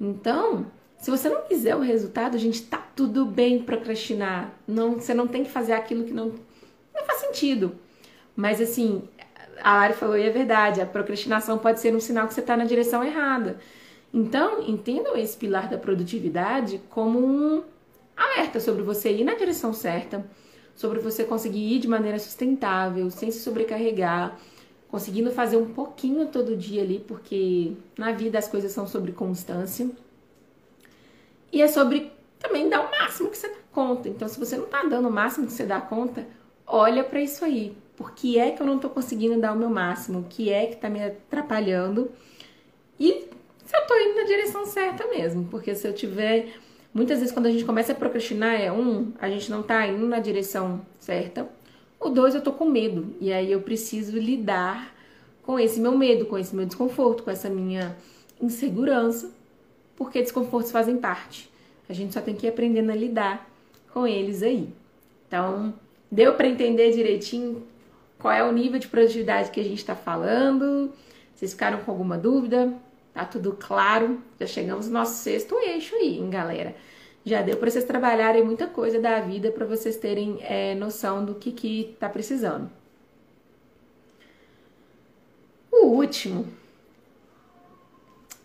[0.00, 0.66] Então,
[0.98, 4.52] se você não quiser o resultado, a gente tá tudo bem procrastinar.
[4.68, 6.32] Não, você não tem que fazer aquilo que não,
[6.94, 7.74] não faz sentido.
[8.36, 9.02] Mas assim,
[9.60, 12.56] a Lari falou e é verdade, a procrastinação pode ser um sinal que você está
[12.56, 13.58] na direção errada.
[14.14, 17.62] Então, entendam esse pilar da produtividade como um
[18.16, 20.24] alerta sobre você ir na direção certa,
[20.82, 24.36] sobre você conseguir ir de maneira sustentável, sem se sobrecarregar,
[24.88, 29.88] conseguindo fazer um pouquinho todo dia ali, porque na vida as coisas são sobre constância.
[31.52, 34.08] E é sobre também dar o máximo que você dá conta.
[34.08, 36.26] Então, se você não está dando o máximo que você dá conta,
[36.66, 37.76] olha para isso aí.
[37.96, 40.18] Por que é que eu não estou conseguindo dar o meu máximo?
[40.18, 42.10] O que é que está me atrapalhando?
[42.98, 43.28] E
[43.64, 45.44] se eu estou indo na direção certa mesmo.
[45.44, 46.48] Porque se eu tiver.
[46.94, 50.06] Muitas vezes, quando a gente começa a procrastinar, é um, a gente não está indo
[50.06, 51.48] na direção certa.
[51.98, 53.14] O dois, eu tô com medo.
[53.20, 54.94] E aí eu preciso lidar
[55.42, 57.96] com esse meu medo, com esse meu desconforto, com essa minha
[58.40, 59.32] insegurança,
[59.96, 61.50] porque desconfortos fazem parte.
[61.88, 63.48] A gente só tem que ir aprendendo a lidar
[63.92, 64.68] com eles aí.
[65.26, 65.72] Então,
[66.10, 67.62] deu para entender direitinho
[68.18, 70.92] qual é o nível de produtividade que a gente está falando?
[71.34, 72.72] Vocês ficaram com alguma dúvida?
[73.12, 74.22] Tá tudo claro?
[74.40, 76.74] Já chegamos no nosso sexto eixo aí, hein, galera?
[77.24, 81.34] já deu para vocês trabalharem muita coisa da vida para vocês terem é, noção do
[81.34, 82.70] que que tá precisando.
[85.70, 86.46] O último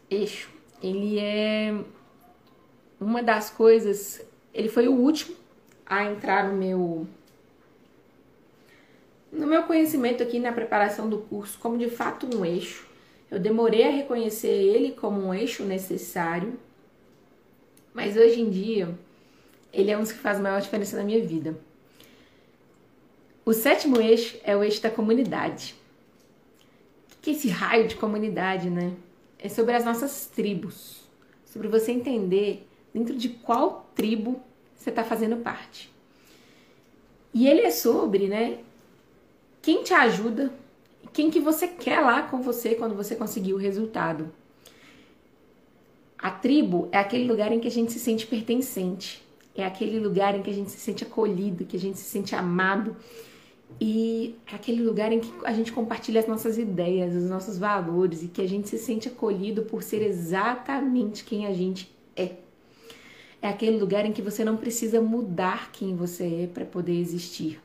[0.10, 0.50] eixo,
[0.82, 1.76] ele é
[3.00, 5.36] uma das coisas, ele foi o último
[5.86, 7.08] a entrar no meu
[9.32, 12.87] no meu conhecimento aqui na preparação do curso como de fato um eixo.
[13.30, 16.58] Eu demorei a reconhecer ele como um eixo necessário
[17.98, 18.96] mas hoje em dia,
[19.74, 21.60] ele é um dos que faz a maior diferença na minha vida.
[23.44, 25.74] O sétimo eixo é o eixo da comunidade.
[27.12, 28.94] O que é esse raio de comunidade, né?
[29.40, 31.02] É sobre as nossas tribos.
[31.44, 34.40] Sobre você entender dentro de qual tribo
[34.76, 35.92] você está fazendo parte.
[37.34, 38.60] E ele é sobre, né?
[39.60, 40.54] Quem te ajuda,
[41.18, 44.30] quem que você quer lá com você quando você conseguir o resultado.
[46.16, 49.24] A tribo é aquele lugar em que a gente se sente pertencente,
[49.56, 52.36] é aquele lugar em que a gente se sente acolhido, que a gente se sente
[52.36, 52.96] amado
[53.82, 58.22] e é aquele lugar em que a gente compartilha as nossas ideias, os nossos valores
[58.22, 62.34] e que a gente se sente acolhido por ser exatamente quem a gente é.
[63.42, 67.60] É aquele lugar em que você não precisa mudar quem você é para poder existir.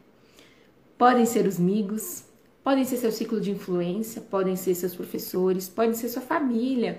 [0.96, 2.31] Podem ser os amigos,
[2.62, 6.98] podem ser seu ciclo de influência, podem ser seus professores, podem ser sua família,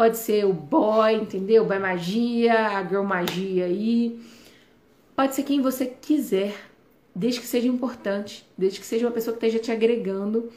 [0.00, 1.62] Pode ser o boy, entendeu?
[1.66, 4.18] Boy magia, a girl magia aí.
[5.14, 6.54] Pode ser quem você quiser,
[7.14, 10.50] desde que seja importante, desde que seja uma pessoa que esteja te agregando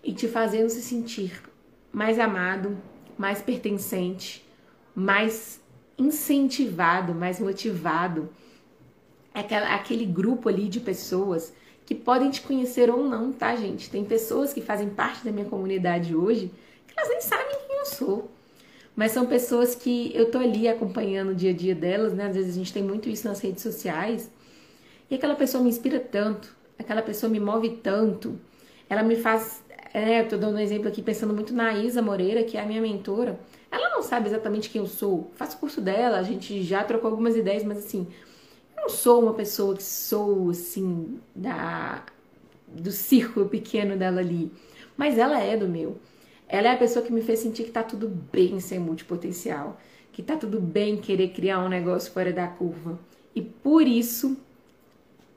[0.00, 1.42] e te fazendo se sentir
[1.90, 2.78] mais amado,
[3.18, 4.46] mais pertencente,
[4.94, 5.60] mais
[5.98, 8.28] incentivado, mais motivado.
[9.34, 11.52] Aquele grupo ali de pessoas
[11.86, 13.90] que podem te conhecer ou não, tá, gente?
[13.90, 16.50] Tem pessoas que fazem parte da minha comunidade hoje
[16.86, 18.30] que elas nem sabem quem eu sou
[18.96, 22.26] mas são pessoas que eu tô ali acompanhando o dia a dia delas, né?
[22.26, 24.30] Às vezes a gente tem muito isso nas redes sociais.
[25.10, 28.38] E aquela pessoa me inspira tanto, aquela pessoa me move tanto,
[28.88, 29.62] ela me faz.
[29.92, 32.66] É, eu tô dando um exemplo aqui pensando muito na Isa Moreira, que é a
[32.66, 33.38] minha mentora.
[33.70, 35.30] Ela não sabe exatamente quem eu sou.
[35.34, 38.06] Faço curso dela, a gente já trocou algumas ideias, mas assim,
[38.84, 42.04] não sou uma pessoa que sou assim da
[42.68, 44.50] do círculo pequeno dela ali,
[44.96, 45.96] mas ela é do meu.
[46.46, 49.80] Ela é a pessoa que me fez sentir que tá tudo bem ser multipotencial,
[50.12, 52.98] que tá tudo bem querer criar um negócio fora da curva.
[53.34, 54.36] E por isso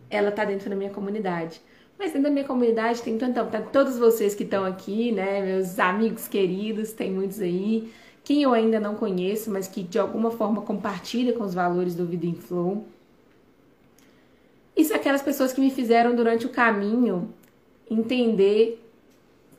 [0.10, 1.62] ela tá dentro da minha comunidade.
[1.98, 5.80] Mas dentro da minha comunidade tem então, tá todos vocês que estão aqui, né, meus
[5.80, 7.92] amigos queridos, tem muitos aí,
[8.24, 12.06] quem eu ainda não conheço, mas que de alguma forma compartilha com os valores do
[12.06, 12.86] Vida em Flow.
[14.78, 17.34] Isso é aquelas pessoas que me fizeram durante o caminho
[17.90, 18.80] entender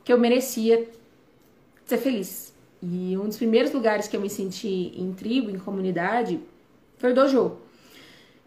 [0.03, 0.87] que eu merecia
[1.85, 2.53] ser feliz.
[2.81, 6.39] E um dos primeiros lugares que eu me senti em tribo, em comunidade,
[6.97, 7.57] foi o dojo.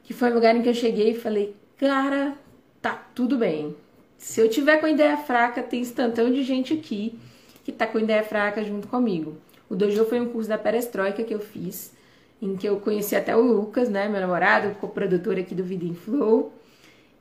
[0.03, 2.35] Que foi o lugar em que eu cheguei e falei, cara,
[2.81, 3.77] tá tudo bem.
[4.16, 7.18] Se eu tiver com ideia fraca, tem instantâneo de gente aqui.
[7.64, 9.37] que tá com ideia fraca junto comigo.
[9.68, 11.93] O Dojo foi um curso da Perestroika que eu fiz,
[12.41, 15.95] em que eu conheci até o Lucas, né, meu namorado, co-produtor aqui do Vida em
[15.95, 16.53] Flow.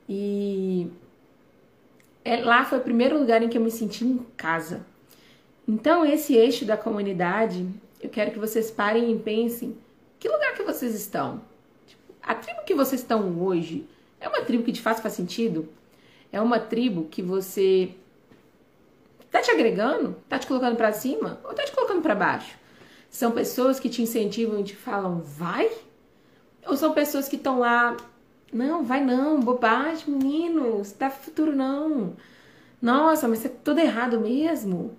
[0.08, 0.90] E
[2.24, 4.86] é, lá foi o primeiro lugar em que eu me senti em casa.
[5.68, 7.68] Então, esse eixo da comunidade,
[8.02, 9.78] eu quero que vocês parem e pensem:
[10.20, 11.42] que lugar que vocês estão?
[11.88, 13.88] Tipo, a tribo que vocês estão hoje
[14.20, 15.68] é uma tribo que de fato faz sentido?
[16.32, 17.92] É uma tribo que você
[19.32, 20.16] tá te agregando?
[20.30, 21.40] Tá te colocando para cima?
[21.44, 22.56] Ou tá te colocando para baixo?
[23.10, 25.70] São pessoas que te incentivam e te falam, vai?
[26.66, 27.98] Ou são pessoas que estão lá
[28.52, 32.16] não, vai não, bobagem, menino, você tá futuro não.
[32.82, 34.96] Nossa, mas é tudo errado mesmo.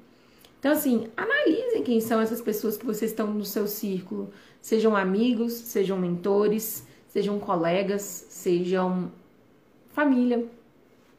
[0.59, 4.31] Então, assim, analisem quem são essas pessoas que vocês estão no seu círculo.
[4.61, 9.11] Sejam amigos, sejam mentores, sejam colegas, sejam
[9.91, 10.47] família,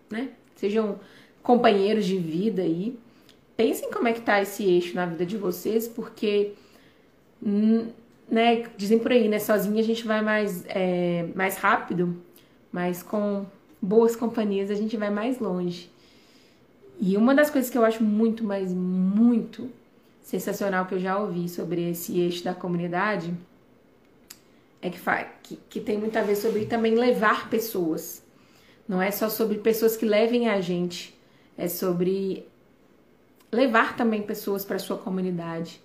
[0.10, 0.30] né?
[0.56, 1.00] Sejam
[1.44, 2.98] companheiros de vida aí.
[3.58, 6.54] Pensem como é que tá esse eixo na vida de vocês, porque
[8.30, 12.17] né, dizem por aí, né, sozinha a gente vai mais, é, mais rápido,
[12.71, 13.45] mas com
[13.82, 15.91] boas companhias a gente vai mais longe.
[16.99, 19.69] E uma das coisas que eu acho muito, mas muito
[20.21, 23.34] sensacional que eu já ouvi sobre esse eixo da comunidade
[24.82, 24.99] é que,
[25.41, 28.24] que, que tem muito a ver sobre também levar pessoas.
[28.88, 31.17] Não é só sobre pessoas que levem a gente,
[31.57, 32.45] é sobre
[33.51, 35.82] levar também pessoas para sua comunidade.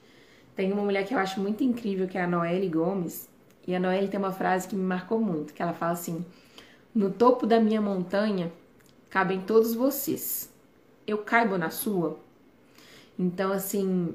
[0.58, 3.28] Tem uma mulher que eu acho muito incrível, que é a Noelle Gomes.
[3.64, 6.26] E a Noelle tem uma frase que me marcou muito, que ela fala assim:
[6.92, 8.52] "No topo da minha montanha
[9.08, 10.52] cabem todos vocês.
[11.06, 12.18] Eu caibo na sua?"
[13.16, 14.12] Então, assim,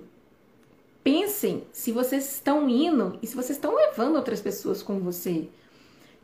[1.02, 5.48] pensem se vocês estão indo e se vocês estão levando outras pessoas com você.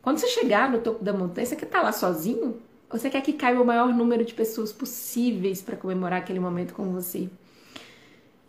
[0.02, 2.60] Quando você chegar no topo da montanha, você quer estar lá sozinho?
[2.90, 6.74] Ou você quer que caiba o maior número de pessoas possíveis para comemorar aquele momento
[6.74, 7.30] com você?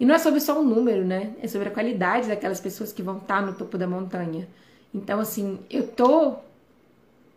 [0.02, 1.36] E não é sobre só o número, né?
[1.44, 4.48] É sobre a qualidade daquelas pessoas que vão estar no topo da montanha.
[4.92, 6.38] Então, assim, eu tô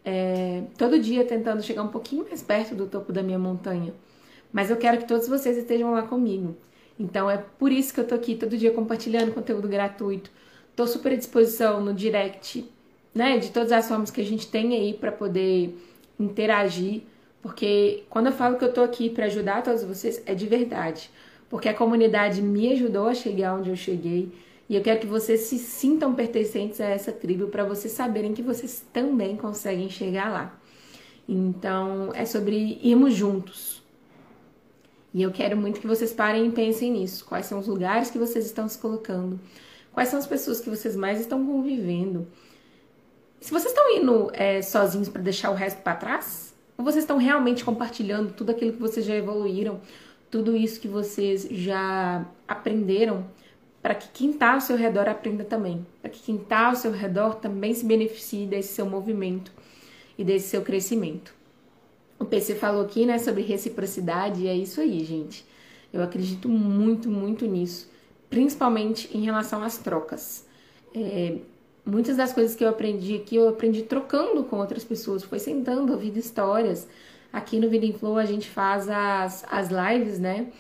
[0.02, 3.92] é, todo dia tentando chegar um pouquinho mais perto do topo da minha montanha.
[4.50, 6.56] Mas eu quero que todos vocês estejam lá comigo.
[6.98, 10.30] Então é por isso que eu tô aqui todo dia compartilhando conteúdo gratuito.
[10.74, 12.66] Tô super à disposição no direct,
[13.14, 13.36] né?
[13.36, 15.78] De todas as formas que a gente tem aí para poder
[16.18, 17.02] interagir.
[17.42, 21.10] Porque quando eu falo que eu tô aqui para ajudar todos vocês, é de verdade
[21.55, 24.28] porque a comunidade me ajudou a chegar onde eu cheguei.
[24.68, 28.42] E eu quero que vocês se sintam pertencentes a essa tribo para vocês saberem que
[28.42, 30.61] vocês também conseguem chegar lá.
[31.28, 33.80] Então, é sobre irmos juntos.
[35.14, 37.24] E eu quero muito que vocês parem e pensem nisso.
[37.24, 39.38] Quais são os lugares que vocês estão se colocando?
[39.92, 42.26] Quais são as pessoas que vocês mais estão convivendo?
[43.40, 46.52] Se vocês estão indo é, sozinhos para deixar o resto para trás?
[46.76, 49.80] Ou vocês estão realmente compartilhando tudo aquilo que vocês já evoluíram?
[50.35, 53.24] Tudo isso que vocês já aprenderam,
[53.80, 56.91] para que quem está ao seu redor aprenda também, para que quem está ao seu
[56.91, 59.53] redor também se beneficie desse seu movimento
[60.18, 61.32] e desse seu crescimento.
[62.18, 65.47] O PC falou aqui, né, sobre reciprocidade, e é isso aí, gente.
[65.93, 67.89] Eu acredito muito, muito nisso,
[68.28, 70.45] principalmente em relação às trocas.
[70.93, 71.37] É,
[71.87, 75.93] muitas das coisas que eu aprendi aqui, eu aprendi trocando com outras pessoas, foi sentando,
[75.93, 76.89] ouvindo histórias,
[77.35, 80.53] Aqui no Vida em Flow a gente faz as, as lives, né?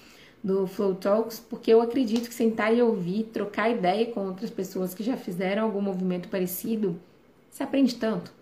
[0.42, 4.92] Do Flow Talks, porque eu acredito que sentar e ouvir, trocar ideia com outras pessoas
[4.92, 7.00] que já fizeram algum movimento parecido,
[7.48, 8.32] se aprende tanto.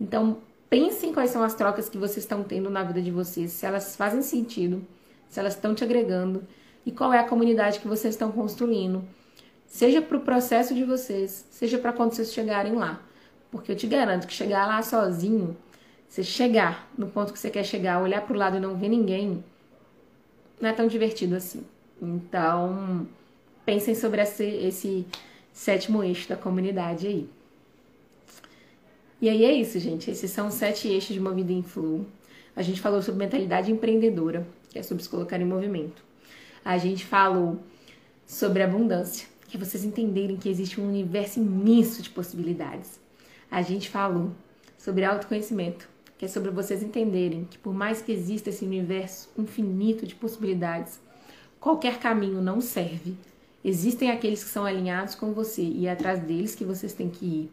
[0.00, 3.64] Então, pensem quais são as trocas que vocês estão tendo na vida de vocês, se
[3.64, 4.84] elas fazem sentido,
[5.28, 6.42] se elas estão te agregando
[6.84, 9.04] e qual é a comunidade que vocês estão construindo.
[9.68, 13.00] Seja para o processo de vocês, seja para quando vocês chegarem lá.
[13.52, 15.56] Porque eu te garanto que chegar lá sozinho
[16.08, 18.88] você chegar no ponto que você quer chegar, olhar para o lado e não ver
[18.88, 19.44] ninguém,
[20.60, 21.64] não é tão divertido assim.
[22.00, 23.06] Então,
[23.64, 25.06] pensem sobre esse, esse
[25.52, 27.28] sétimo eixo da comunidade aí.
[29.20, 30.10] E aí é isso, gente.
[30.10, 32.06] Esses são os sete eixos de uma vida em flow.
[32.54, 36.02] A gente falou sobre mentalidade empreendedora, que é sobre se colocar em movimento.
[36.64, 37.58] A gente falou
[38.26, 43.00] sobre abundância, que é vocês entenderem que existe um universo imenso de possibilidades.
[43.50, 44.32] A gente falou
[44.76, 45.88] sobre autoconhecimento,
[46.18, 51.00] que é sobre vocês entenderem que por mais que exista esse universo infinito de possibilidades,
[51.60, 53.16] qualquer caminho não serve.
[53.64, 57.24] Existem aqueles que são alinhados com você e é atrás deles que vocês têm que
[57.24, 57.52] ir.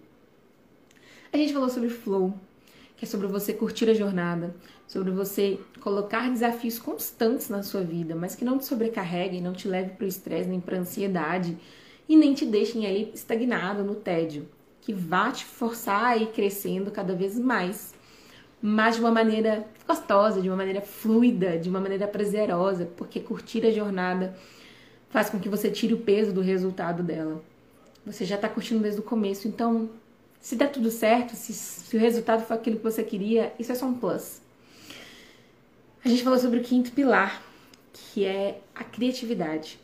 [1.32, 2.34] A gente falou sobre flow,
[2.97, 4.55] que é sobre você curtir a jornada,
[4.88, 9.68] sobre você colocar desafios constantes na sua vida, mas que não te sobrecarreguem, não te
[9.68, 11.57] leve para o estresse nem para ansiedade
[12.07, 14.47] e nem te deixem ali estagnado no tédio,
[14.82, 17.94] que vá te forçar a ir crescendo cada vez mais
[18.61, 23.65] mas de uma maneira gostosa, de uma maneira fluida, de uma maneira prazerosa, porque curtir
[23.65, 24.35] a jornada
[25.09, 27.41] faz com que você tire o peso do resultado dela.
[28.05, 29.89] Você já está curtindo desde o começo, então
[30.39, 33.75] se der tudo certo, se, se o resultado for aquilo que você queria, isso é
[33.75, 34.41] só um plus.
[36.03, 37.41] A gente falou sobre o quinto pilar,
[37.93, 39.79] que é a criatividade,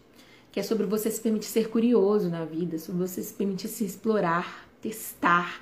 [0.51, 3.85] que é sobre você se permitir ser curioso na vida, sobre você se permitir se
[3.85, 5.61] explorar, testar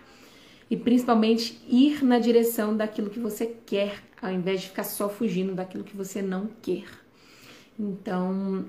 [0.69, 5.55] e principalmente ir na direção daquilo que você quer, ao invés de ficar só fugindo
[5.55, 6.85] daquilo que você não quer.
[7.77, 8.65] Então,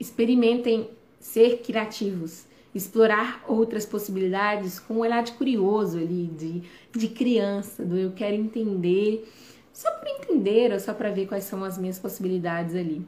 [0.00, 0.90] experimentem
[1.20, 2.44] ser criativos,
[2.74, 8.34] explorar outras possibilidades com um olhar de curioso ali, de, de criança, do eu quero
[8.34, 9.28] entender,
[9.72, 13.04] só para entender ou só para ver quais são as minhas possibilidades ali.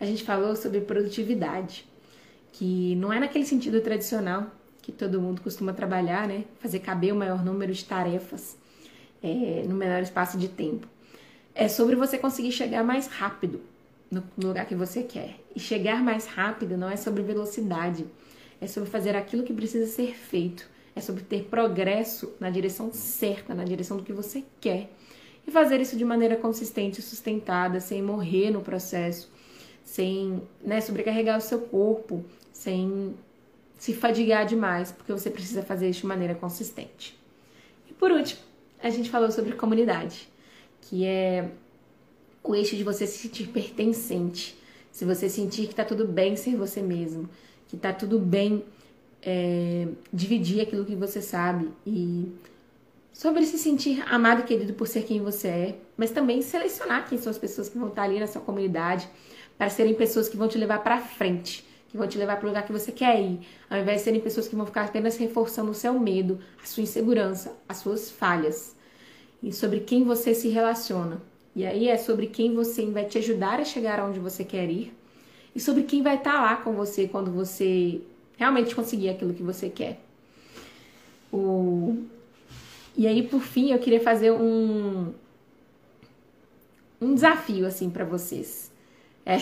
[0.00, 1.86] A gente falou sobre produtividade,
[2.50, 4.50] que não é naquele sentido tradicional
[4.82, 6.44] que todo mundo costuma trabalhar, né?
[6.58, 8.56] Fazer caber o maior número de tarefas
[9.22, 10.88] é, no menor espaço de tempo.
[11.54, 13.60] É sobre você conseguir chegar mais rápido
[14.10, 15.38] no lugar que você quer.
[15.54, 18.04] E chegar mais rápido não é sobre velocidade,
[18.60, 23.54] é sobre fazer aquilo que precisa ser feito, é sobre ter progresso na direção certa,
[23.54, 24.90] na direção do que você quer.
[25.46, 29.30] E fazer isso de maneira consistente e sustentada, sem morrer no processo,
[29.84, 33.14] sem né, sobrecarregar o seu corpo, sem
[33.82, 37.18] se fadigar demais, porque você precisa fazer isso de maneira consistente.
[37.90, 38.40] E por último,
[38.80, 40.28] a gente falou sobre comunidade,
[40.82, 41.50] que é
[42.44, 44.56] o eixo de você se sentir pertencente,
[44.92, 47.28] se você sentir que tá tudo bem ser você mesmo,
[47.66, 48.64] que tá tudo bem
[49.20, 52.30] é, dividir aquilo que você sabe e
[53.12, 57.18] sobre se sentir amado e querido por ser quem você é, mas também selecionar quem
[57.18, 59.08] são as pessoas que vão estar ali na sua comunidade
[59.58, 62.48] para serem pessoas que vão te levar para frente, que vão te levar para o
[62.48, 65.70] lugar que você quer ir, ao invés de serem pessoas que vão ficar apenas reforçando
[65.70, 68.74] o seu medo, a sua insegurança, as suas falhas
[69.42, 71.20] e sobre quem você se relaciona.
[71.54, 74.96] E aí é sobre quem você vai te ajudar a chegar aonde você quer ir
[75.54, 78.00] e sobre quem vai estar lá com você quando você
[78.38, 80.00] realmente conseguir aquilo que você quer.
[81.30, 82.04] O...
[82.96, 85.12] E aí, por fim, eu queria fazer um,
[86.98, 88.72] um desafio assim para vocês.
[89.26, 89.36] É,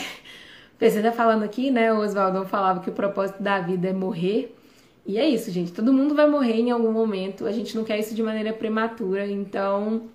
[0.89, 1.93] você tá falando aqui, né?
[1.93, 4.57] O Oswaldo falava que o propósito da vida é morrer.
[5.05, 5.72] E é isso, gente.
[5.72, 7.47] Todo mundo vai morrer em algum momento.
[7.47, 9.26] A gente não quer isso de maneira prematura.
[9.26, 10.09] Então,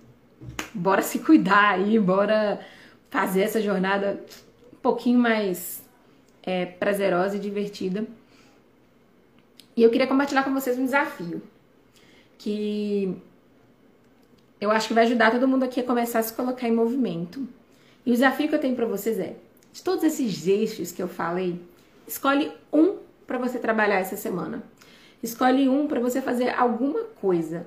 [0.74, 2.60] bora se cuidar aí, bora
[3.10, 4.20] fazer essa jornada
[4.72, 5.84] um pouquinho mais
[6.42, 8.04] é, prazerosa e divertida.
[9.76, 11.42] E eu queria compartilhar com vocês um desafio
[12.38, 13.16] que
[14.60, 17.46] eu acho que vai ajudar todo mundo aqui a começar a se colocar em movimento.
[18.04, 19.36] E o desafio que eu tenho para vocês é:
[19.76, 21.60] de todos esses eixos que eu falei,
[22.08, 22.96] escolhe um
[23.26, 24.62] para você trabalhar essa semana.
[25.22, 27.66] Escolhe um para você fazer alguma coisa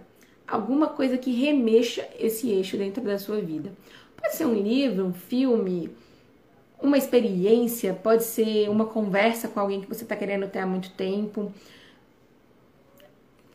[0.51, 3.72] alguma coisa que remexa esse eixo dentro da sua vida.
[4.18, 5.89] Pode ser um livro, um filme,
[6.82, 10.91] uma experiência, pode ser uma conversa com alguém que você está querendo ter há muito
[10.91, 11.53] tempo.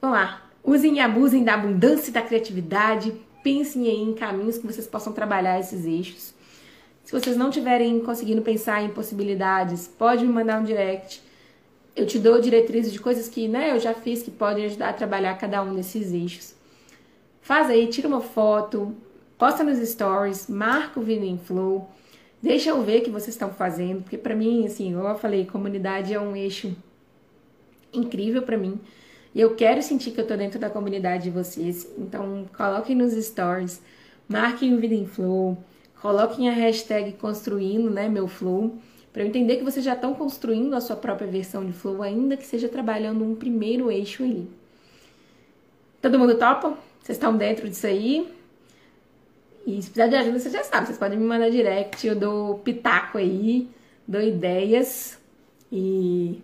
[0.01, 4.67] Vamos lá, usem e abusem da abundância e da criatividade, pensem aí em caminhos que
[4.67, 6.34] vocês possam trabalhar esses eixos.
[7.05, 11.23] Se vocês não tiverem conseguindo pensar em possibilidades, pode me mandar um direct.
[11.95, 14.93] Eu te dou diretrizes de coisas que né, eu já fiz que podem ajudar a
[14.95, 16.55] trabalhar cada um desses eixos.
[17.43, 18.97] Faz aí, tira uma foto,
[19.39, 21.91] posta nos stories, marca o Vida em Flow,
[22.43, 26.15] deixa eu ver o que vocês estão fazendo, porque para mim, assim, eu falei, comunidade
[26.15, 26.75] é um eixo
[27.93, 28.81] incrível para mim.
[29.35, 31.87] E eu quero sentir que eu tô dentro da comunidade de vocês.
[31.99, 33.83] Então, coloquem nos stories,
[34.27, 35.59] marquem o Vida em Flow,
[36.05, 38.77] coloquem a hashtag construindo, né, meu flow,
[39.11, 42.37] para eu entender que vocês já estão construindo a sua própria versão de flow, ainda
[42.37, 44.47] que seja trabalhando um primeiro eixo ali.
[46.03, 46.77] Todo mundo topa?
[47.01, 48.31] Vocês estão dentro disso aí?
[49.67, 50.85] E se precisar de ajuda, vocês já sabem.
[50.85, 53.67] Vocês podem me mandar direct, eu dou pitaco aí,
[54.07, 55.19] dou ideias.
[55.73, 56.43] E.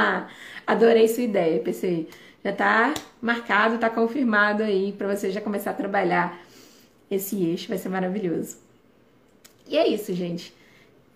[0.66, 2.06] Adorei sua ideia, PC.
[2.42, 6.40] Já tá marcado, tá confirmado aí para você já começar a trabalhar
[7.10, 8.67] esse eixo, vai ser maravilhoso.
[9.68, 10.54] E é isso, gente.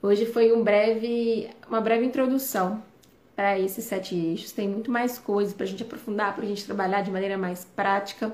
[0.02, 2.82] Hoje foi um breve, uma breve introdução
[3.34, 4.52] para esses sete eixos.
[4.52, 7.64] Tem muito mais coisas para a gente aprofundar, para a gente trabalhar de maneira mais
[7.64, 8.30] prática.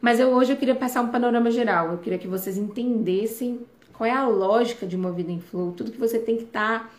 [0.00, 1.92] Mas eu, hoje eu queria passar um panorama geral.
[1.92, 3.60] Eu queria que vocês entendessem
[3.92, 6.84] qual é a lógica de uma vida em flow, tudo que você tem que estar,
[6.84, 6.90] tá,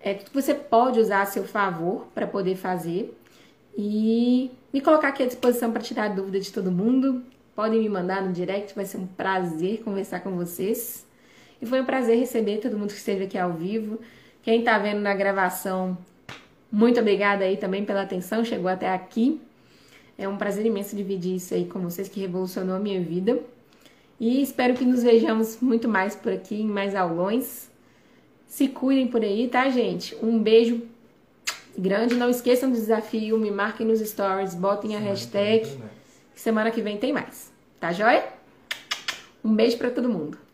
[0.00, 3.16] é, tudo que você pode usar a seu favor para poder fazer
[3.76, 7.22] e me colocar aqui à disposição para tirar dúvida de todo mundo.
[7.54, 11.05] Podem me mandar no direct, vai ser um prazer conversar com vocês.
[11.60, 14.00] E foi um prazer receber todo mundo que esteve aqui ao vivo.
[14.42, 15.96] Quem está vendo na gravação,
[16.70, 19.40] muito obrigada aí também pela atenção, chegou até aqui.
[20.18, 23.40] É um prazer imenso dividir isso aí com vocês, que revolucionou a minha vida.
[24.18, 27.70] E espero que nos vejamos muito mais por aqui, em mais aulões.
[28.46, 30.16] Se cuidem por aí, tá, gente?
[30.22, 30.82] Um beijo
[31.76, 32.14] grande.
[32.14, 35.68] Não esqueçam do desafio, me marquem nos stories, botem a hashtag.
[36.34, 37.52] Semana que vem tem mais.
[37.78, 38.24] Tá joia?
[39.44, 40.45] Um beijo para todo mundo.